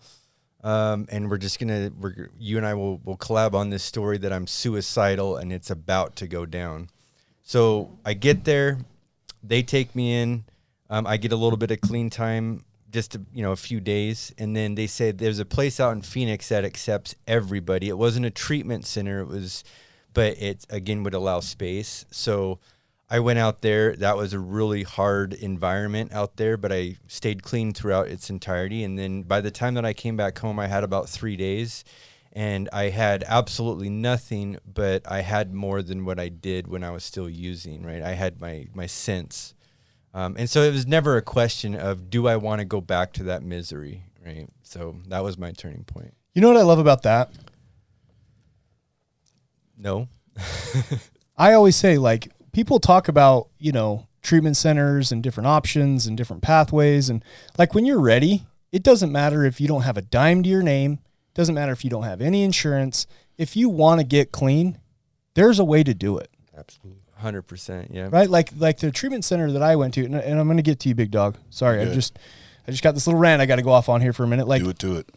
[0.61, 4.17] Um, and we're just gonna we're, you and I will will collab on this story
[4.17, 6.89] that I'm suicidal and it's about to go down.
[7.43, 8.79] So I get there,
[9.41, 10.43] they take me in.
[10.89, 13.79] Um, I get a little bit of clean time, just to, you know a few
[13.79, 17.89] days, and then they said there's a place out in Phoenix that accepts everybody.
[17.89, 19.63] It wasn't a treatment center, it was,
[20.13, 22.05] but it again would allow space.
[22.11, 22.59] So
[23.09, 23.95] I went out there.
[23.95, 28.83] That was a really hard environment out there, but I stayed clean throughout its entirety.
[28.83, 31.83] And then by the time that I came back home, I had about three days
[32.31, 36.91] and I had absolutely nothing, but I had more than what I did when I
[36.91, 38.03] was still using, right?
[38.03, 39.55] I had my, my sense.
[40.13, 43.13] Um, and so it was never a question of, do I want to go back
[43.13, 44.47] to that misery, right?
[44.63, 46.13] So that was my turning point.
[46.33, 47.31] You know what I love about that?
[49.77, 50.07] No.
[51.37, 56.17] I always say, like, people talk about, you know, treatment centers and different options and
[56.17, 57.09] different pathways.
[57.09, 57.23] And
[57.57, 60.63] like when you're ready, it doesn't matter if you don't have a dime to your
[60.63, 63.07] name, it doesn't matter if you don't have any insurance.
[63.37, 64.77] If you want to get clean,
[65.33, 66.29] there's a way to do it.
[66.57, 66.98] Absolutely.
[67.21, 67.87] 100%.
[67.91, 68.09] Yeah.
[68.11, 68.29] Right?
[68.29, 70.79] Like like the treatment center that I went to and, and I'm going to get
[70.81, 71.37] to you big dog.
[71.49, 72.17] Sorry, I just
[72.67, 74.27] I just got this little rant I got to go off on here for a
[74.27, 74.47] minute.
[74.47, 75.09] Like do it, do it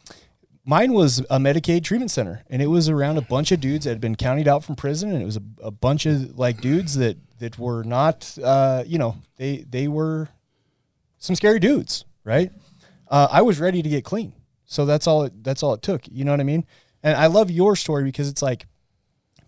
[0.64, 3.90] mine was a Medicaid treatment center, and it was around a bunch of dudes that
[3.90, 6.96] had been counted out from prison, and it was a, a bunch of like dudes
[6.96, 10.28] that that were not, uh, you know, they they were
[11.18, 12.50] some scary dudes, right?
[13.08, 14.32] Uh, I was ready to get clean,
[14.64, 15.24] so that's all.
[15.24, 16.02] It, that's all it took.
[16.08, 16.64] You know what I mean?
[17.02, 18.66] And I love your story because it's like,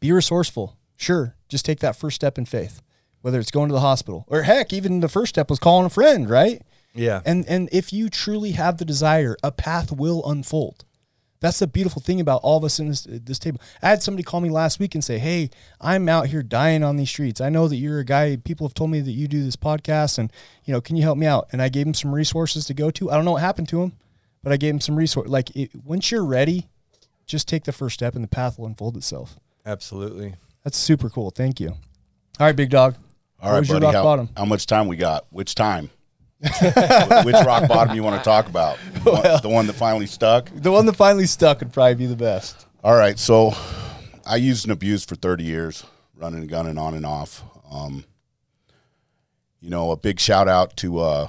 [0.00, 0.76] be resourceful.
[0.96, 2.80] Sure, just take that first step in faith,
[3.22, 5.90] whether it's going to the hospital or heck, even the first step was calling a
[5.90, 6.62] friend, right?
[6.94, 7.20] Yeah.
[7.24, 10.84] And and if you truly have the desire, a path will unfold
[11.40, 13.60] That's the beautiful thing about all of us in this this table.
[13.82, 16.96] I had somebody call me last week and say, "Hey, I'm out here dying on
[16.96, 17.40] these streets.
[17.40, 18.36] I know that you're a guy.
[18.36, 20.32] People have told me that you do this podcast, and
[20.64, 22.90] you know, can you help me out?" And I gave him some resources to go
[22.92, 23.10] to.
[23.10, 23.92] I don't know what happened to him,
[24.42, 25.28] but I gave him some resource.
[25.28, 26.68] Like it, once you're ready,
[27.26, 29.36] just take the first step, and the path will unfold itself.
[29.66, 30.36] Absolutely.
[30.64, 31.30] That's super cool.
[31.30, 31.68] Thank you.
[31.68, 32.96] All right, big dog.
[33.40, 33.84] All right, buddy.
[33.84, 34.28] rock How, bottom?
[34.36, 35.26] how much time we got?
[35.30, 35.90] Which time?
[36.40, 38.78] Which rock bottom you want to talk about?
[39.04, 40.50] The one, the one that finally stuck?
[40.54, 42.66] The one that finally stuck would probably be the best.
[42.82, 43.54] All right, so
[44.26, 45.84] I used and abused for 30 years,
[46.16, 47.42] running and gunning on and off.
[47.70, 48.04] Um,
[49.60, 51.28] you know, a big shout out to uh,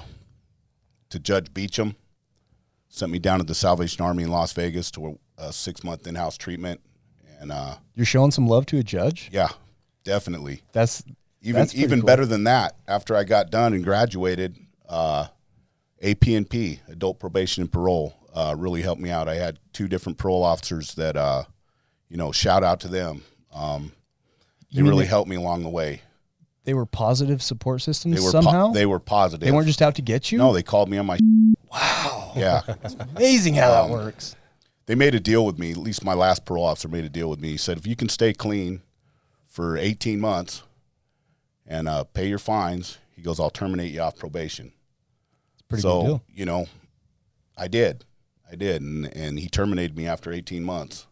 [1.10, 1.96] to Judge Beecham.
[2.88, 6.06] Sent me down to the Salvation Army in Las Vegas to a, a six month
[6.06, 6.80] in house treatment,
[7.40, 9.28] and uh, You're showing some love to a judge.
[9.32, 9.48] yeah,
[10.04, 10.62] definitely.
[10.72, 11.02] That's
[11.42, 12.06] even that's even cool.
[12.06, 12.76] better than that.
[12.88, 14.56] After I got done and graduated,
[14.88, 15.26] uh,
[16.02, 19.28] AP&P, Adult Probation and Parole, uh, really helped me out.
[19.28, 21.44] I had two different parole officers that, uh,
[22.08, 23.22] you know, shout out to them.
[23.52, 23.92] Um,
[24.72, 26.02] they really they- helped me along the way.
[26.64, 28.72] They were positive support systems They were po- somehow.
[28.72, 29.46] they were positive.
[29.46, 30.38] They weren't just out to get you.
[30.38, 31.16] no, they called me on my.
[31.70, 32.32] Wow.
[32.34, 32.62] Yeah.
[32.84, 34.34] It's amazing how Um, that works.
[34.86, 35.70] They made a deal with me.
[35.72, 37.50] At least my last parole officer made a deal with me.
[37.50, 38.82] He said, if you can stay clean
[39.46, 40.62] for 18 months
[41.66, 44.72] and uh, pay your fines, he goes, I'll terminate you off probation.
[45.54, 46.22] It's pretty so, good deal.
[46.34, 46.66] you know,
[47.56, 48.04] I did.
[48.50, 48.80] I did.
[48.82, 51.06] And, and he terminated me after 18 months.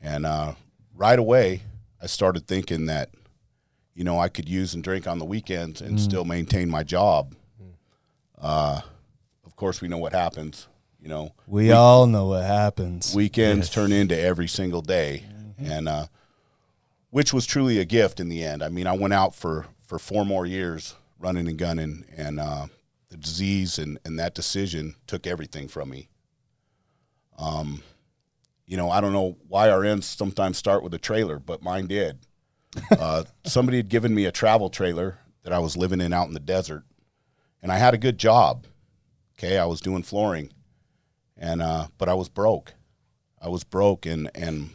[0.00, 0.54] And uh,
[0.94, 1.62] right away,
[2.02, 3.10] I started thinking that,
[3.94, 6.00] you know, I could use and drink on the weekends and Mm.
[6.00, 7.34] still maintain my job.
[8.40, 8.80] Uh,
[9.44, 10.68] of course, we know what happens.
[11.00, 13.14] You know, We all know what happens.
[13.14, 15.24] weekends turn into every single day.
[15.58, 16.06] And uh,
[17.10, 18.62] which was truly a gift in the end.
[18.62, 22.66] I mean i went out for for four more years running and gunning and uh,
[23.08, 26.08] the disease and, and that decision took everything from me.
[27.38, 27.82] Um,
[28.66, 31.86] you know i don't know why our ends sometimes start with a trailer but mine
[31.86, 32.18] did.
[32.92, 36.34] Uh, somebody had given me a travel trailer that i was living in out in
[36.34, 36.84] the desert
[37.62, 38.66] and i had a good job.
[39.38, 40.52] Okay i was doing flooring
[41.38, 42.74] and uh, but I was broke.
[43.40, 44.70] I was broke, and and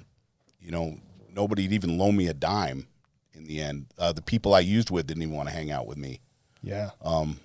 [0.60, 0.98] you know
[1.34, 2.88] nobody'd even loan me a dime.
[3.34, 5.88] In the end, uh, the people I used with didn't even want to hang out
[5.88, 6.22] with me.
[6.62, 6.92] yeah.
[7.02, 7.40] Um,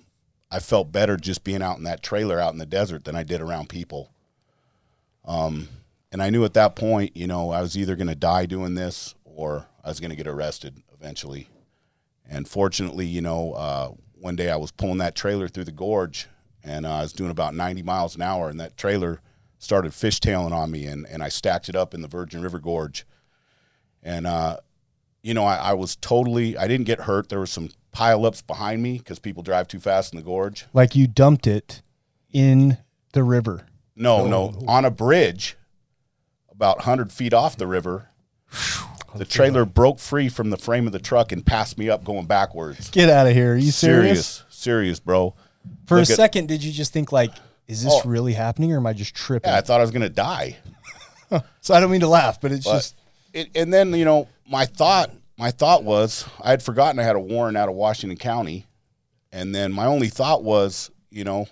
[0.51, 3.23] I felt better just being out in that trailer out in the desert than I
[3.23, 4.11] did around people.
[5.25, 5.67] Um,
[6.11, 8.73] and I knew at that point, you know, I was either going to die doing
[8.73, 11.49] this or I was going to get arrested eventually.
[12.27, 16.27] And fortunately, you know, uh, one day I was pulling that trailer through the gorge
[16.63, 19.21] and uh, I was doing about 90 miles an hour, and that trailer
[19.57, 23.05] started fishtailing on me, and, and I stacked it up in the Virgin River Gorge.
[24.01, 24.57] And, uh,
[25.21, 27.29] you know, I, I was totally, I didn't get hurt.
[27.29, 30.65] There were some pileups behind me because people drive too fast in the gorge.
[30.73, 31.81] Like you dumped it
[32.31, 32.77] in
[33.13, 33.65] the river.
[33.95, 35.57] No, no, on a bridge
[36.51, 38.09] about 100 feet off the river.
[39.15, 42.27] The trailer broke free from the frame of the truck and passed me up going
[42.27, 42.91] backwards.
[42.91, 43.53] Get out of here.
[43.53, 44.27] Are you serious?
[44.27, 45.33] serious, serious, bro.
[45.87, 47.31] For Look a at- second, did you just think like,
[47.67, 48.01] is this Oh.
[48.07, 49.51] really happening or am I just tripping?
[49.51, 50.57] Yeah, I thought I was going to die.
[51.61, 52.95] so I don't mean to laugh, but it's But just
[53.33, 57.15] it, and then you know my thought my thought was I had forgotten I had
[57.15, 58.65] a warrant out of Washington County,
[59.31, 61.47] and then my only thought was you know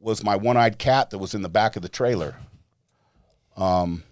[0.00, 2.36] was my one eyed cat that was in the back of the trailer.
[3.56, 4.02] Um,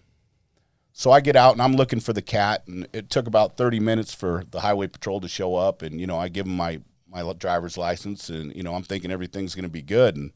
[0.93, 3.81] so I get out and I'm looking for the cat, and it took about thirty
[3.81, 6.81] minutes for the highway patrol to show up, and you know I give them my
[7.11, 10.33] my driver's license, and you know I'm thinking everything's going to be good, and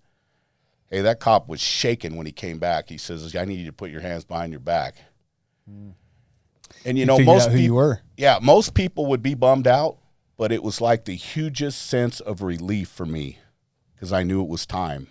[0.90, 2.88] hey, that cop was shaking when he came back.
[2.88, 4.96] He says, "I need you to put your hands behind your back."
[6.84, 8.00] And you know, most who you were.
[8.16, 9.98] yeah, most people would be bummed out,
[10.36, 13.38] but it was like the hugest sense of relief for me
[13.94, 15.08] because I knew it was time.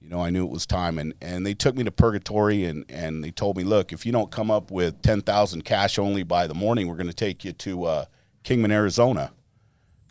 [0.00, 2.84] You know, I knew it was time, and and they took me to purgatory, and
[2.88, 6.22] and they told me, look, if you don't come up with ten thousand cash only
[6.22, 8.04] by the morning, we're going to take you to uh,
[8.44, 9.32] Kingman, Arizona,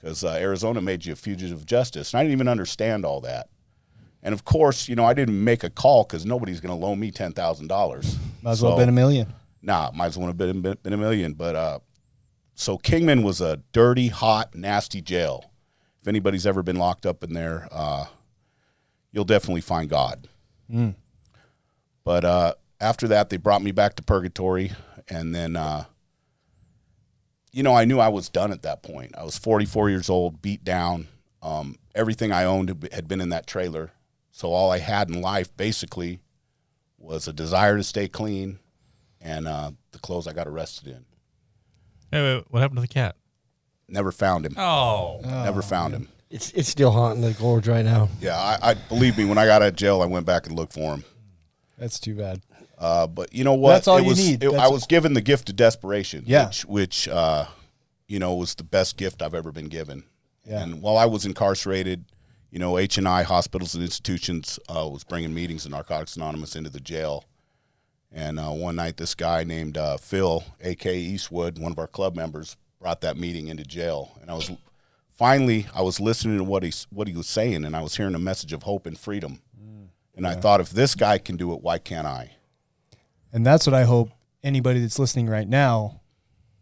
[0.02, 3.22] because uh, Arizona made you a fugitive of justice, and I didn't even understand all
[3.22, 3.50] that.
[4.24, 7.00] And of course, you know, I didn't make a call because nobody's going to loan
[7.00, 8.18] me ten thousand dollars.
[8.42, 9.34] might as well have been a million.
[9.62, 11.34] Nah, might as well have been, been, been a million.
[11.34, 11.80] But uh,
[12.56, 15.52] so Kingman was a dirty, hot, nasty jail.
[16.02, 18.06] If anybody's ever been locked up in there, uh,
[19.12, 20.28] you'll definitely find God.
[20.72, 20.96] Mm.
[22.04, 24.72] But uh, after that, they brought me back to purgatory,
[25.08, 25.86] and then, uh,
[27.52, 29.12] you know, I knew I was done at that point.
[29.18, 31.08] I was 44 years old, beat down.
[31.42, 33.92] Um, everything I owned had- had been in that trailer,
[34.32, 36.20] so all I had in life basically
[36.98, 38.60] was a desire to stay clean
[39.20, 41.06] and uh, the clothes I got arrested in.
[42.12, 43.16] Hey, wait, what happened to the cat?
[43.88, 44.54] Never found him.
[44.58, 45.20] Oh.
[45.24, 46.08] Never found him.
[46.30, 48.08] It's it's still haunting the gorge right now.
[48.22, 49.26] Yeah, I, I believe me.
[49.26, 51.04] When I got out of jail, I went back and looked for him.
[51.78, 52.40] That's too bad.
[52.82, 53.74] Uh, but you know what?
[53.74, 54.44] That's all it you was, need.
[54.44, 56.24] it- I was given the gift of desperation.
[56.26, 56.48] Yeah.
[56.48, 57.46] Which, which uh,
[58.08, 60.04] you know, was the best gift I've ever been given.
[60.46, 60.64] Yeah.
[60.64, 62.06] And while I was incarcerated,
[62.50, 66.56] you know, H and I hospitals and institutions uh, was bringing meetings of Narcotics Anonymous
[66.56, 67.24] into the jail.
[68.12, 70.98] And uh, one night, this guy named uh, Phil, A.K.
[70.98, 74.18] Eastwood, one of our club members, brought that meeting into jail.
[74.22, 74.52] And I was
[75.14, 78.16] finally, I was listening to what he what he was saying, and I was hearing
[78.16, 79.40] a message of hope and freedom.
[80.16, 82.32] And I thought, if this guy can do it, why can't I?
[83.34, 84.10] And that's what I hope
[84.44, 86.02] anybody that's listening right now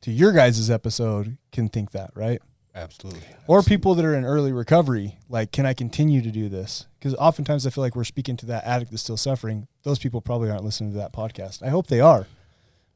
[0.02, 2.42] to your guys' episode can think that, right?
[2.76, 3.22] Absolutely.
[3.48, 6.86] Or people that are in early recovery, like, can I continue to do this?
[7.00, 9.68] Because oftentimes I feel like we're speaking to that addict that's still suffering.
[9.84, 11.64] Those people probably aren't listening to that podcast.
[11.64, 12.28] I hope they are.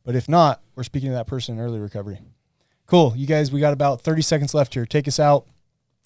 [0.05, 2.19] But if not, we're speaking to that person in early recovery.
[2.86, 3.13] Cool.
[3.15, 4.86] You guys, we got about 30 seconds left here.
[4.86, 5.47] Take us out.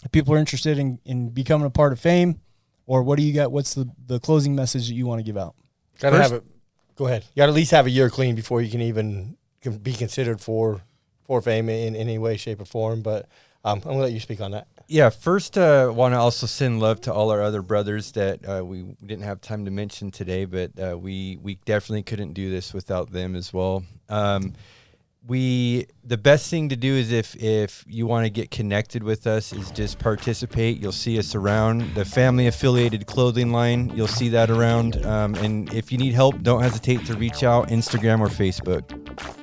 [0.03, 2.39] If people are interested in, in becoming a part of fame,
[2.85, 3.51] or what do you got?
[3.51, 5.55] What's the, the closing message that you want to give out?
[5.99, 6.47] Gotta First- have it.
[6.97, 7.23] Go ahead.
[7.33, 9.93] You got to at least have a year clean before you can even can be
[9.93, 10.81] considered for
[11.23, 13.01] for fame in any way, shape, or form.
[13.01, 13.27] But
[13.63, 14.67] um, I'm gonna let you speak on that.
[14.87, 18.63] Yeah, first, uh, want to also send love to all our other brothers that uh,
[18.63, 22.73] we didn't have time to mention today, but uh, we we definitely couldn't do this
[22.73, 23.83] without them as well.
[24.09, 24.53] Um,
[25.27, 29.27] we the best thing to do is if if you want to get connected with
[29.27, 30.79] us is just participate.
[30.79, 33.91] You'll see us around the family affiliated clothing line.
[33.95, 37.67] You'll see that around, um, and if you need help, don't hesitate to reach out
[37.69, 38.83] Instagram or Facebook.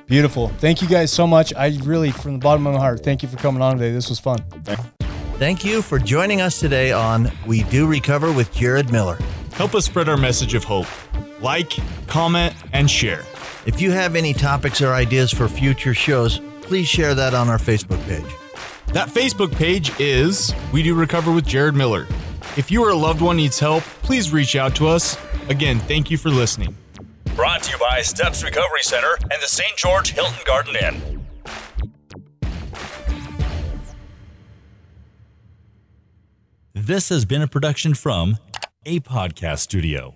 [0.07, 0.49] Beautiful.
[0.59, 1.53] Thank you guys so much.
[1.55, 3.93] I really, from the bottom of my heart, thank you for coming on today.
[3.93, 4.39] This was fun.
[5.39, 9.19] Thank you for joining us today on We Do Recover with Jared Miller.
[9.55, 10.87] Help us spread our message of hope.
[11.41, 11.73] Like,
[12.07, 13.25] comment, and share.
[13.67, 17.59] If you have any topics or ideas for future shows, please share that on our
[17.59, 18.31] Facebook page.
[18.93, 22.07] That Facebook page is We Do Recover with Jared Miller.
[22.57, 25.17] If you or a loved one needs help, please reach out to us.
[25.49, 26.77] Again, thank you for listening.
[27.35, 29.77] Brought to you by Steps Recovery Center and the St.
[29.77, 31.25] George Hilton Garden Inn.
[36.75, 38.37] This has been a production from
[38.87, 40.15] a podcast studio.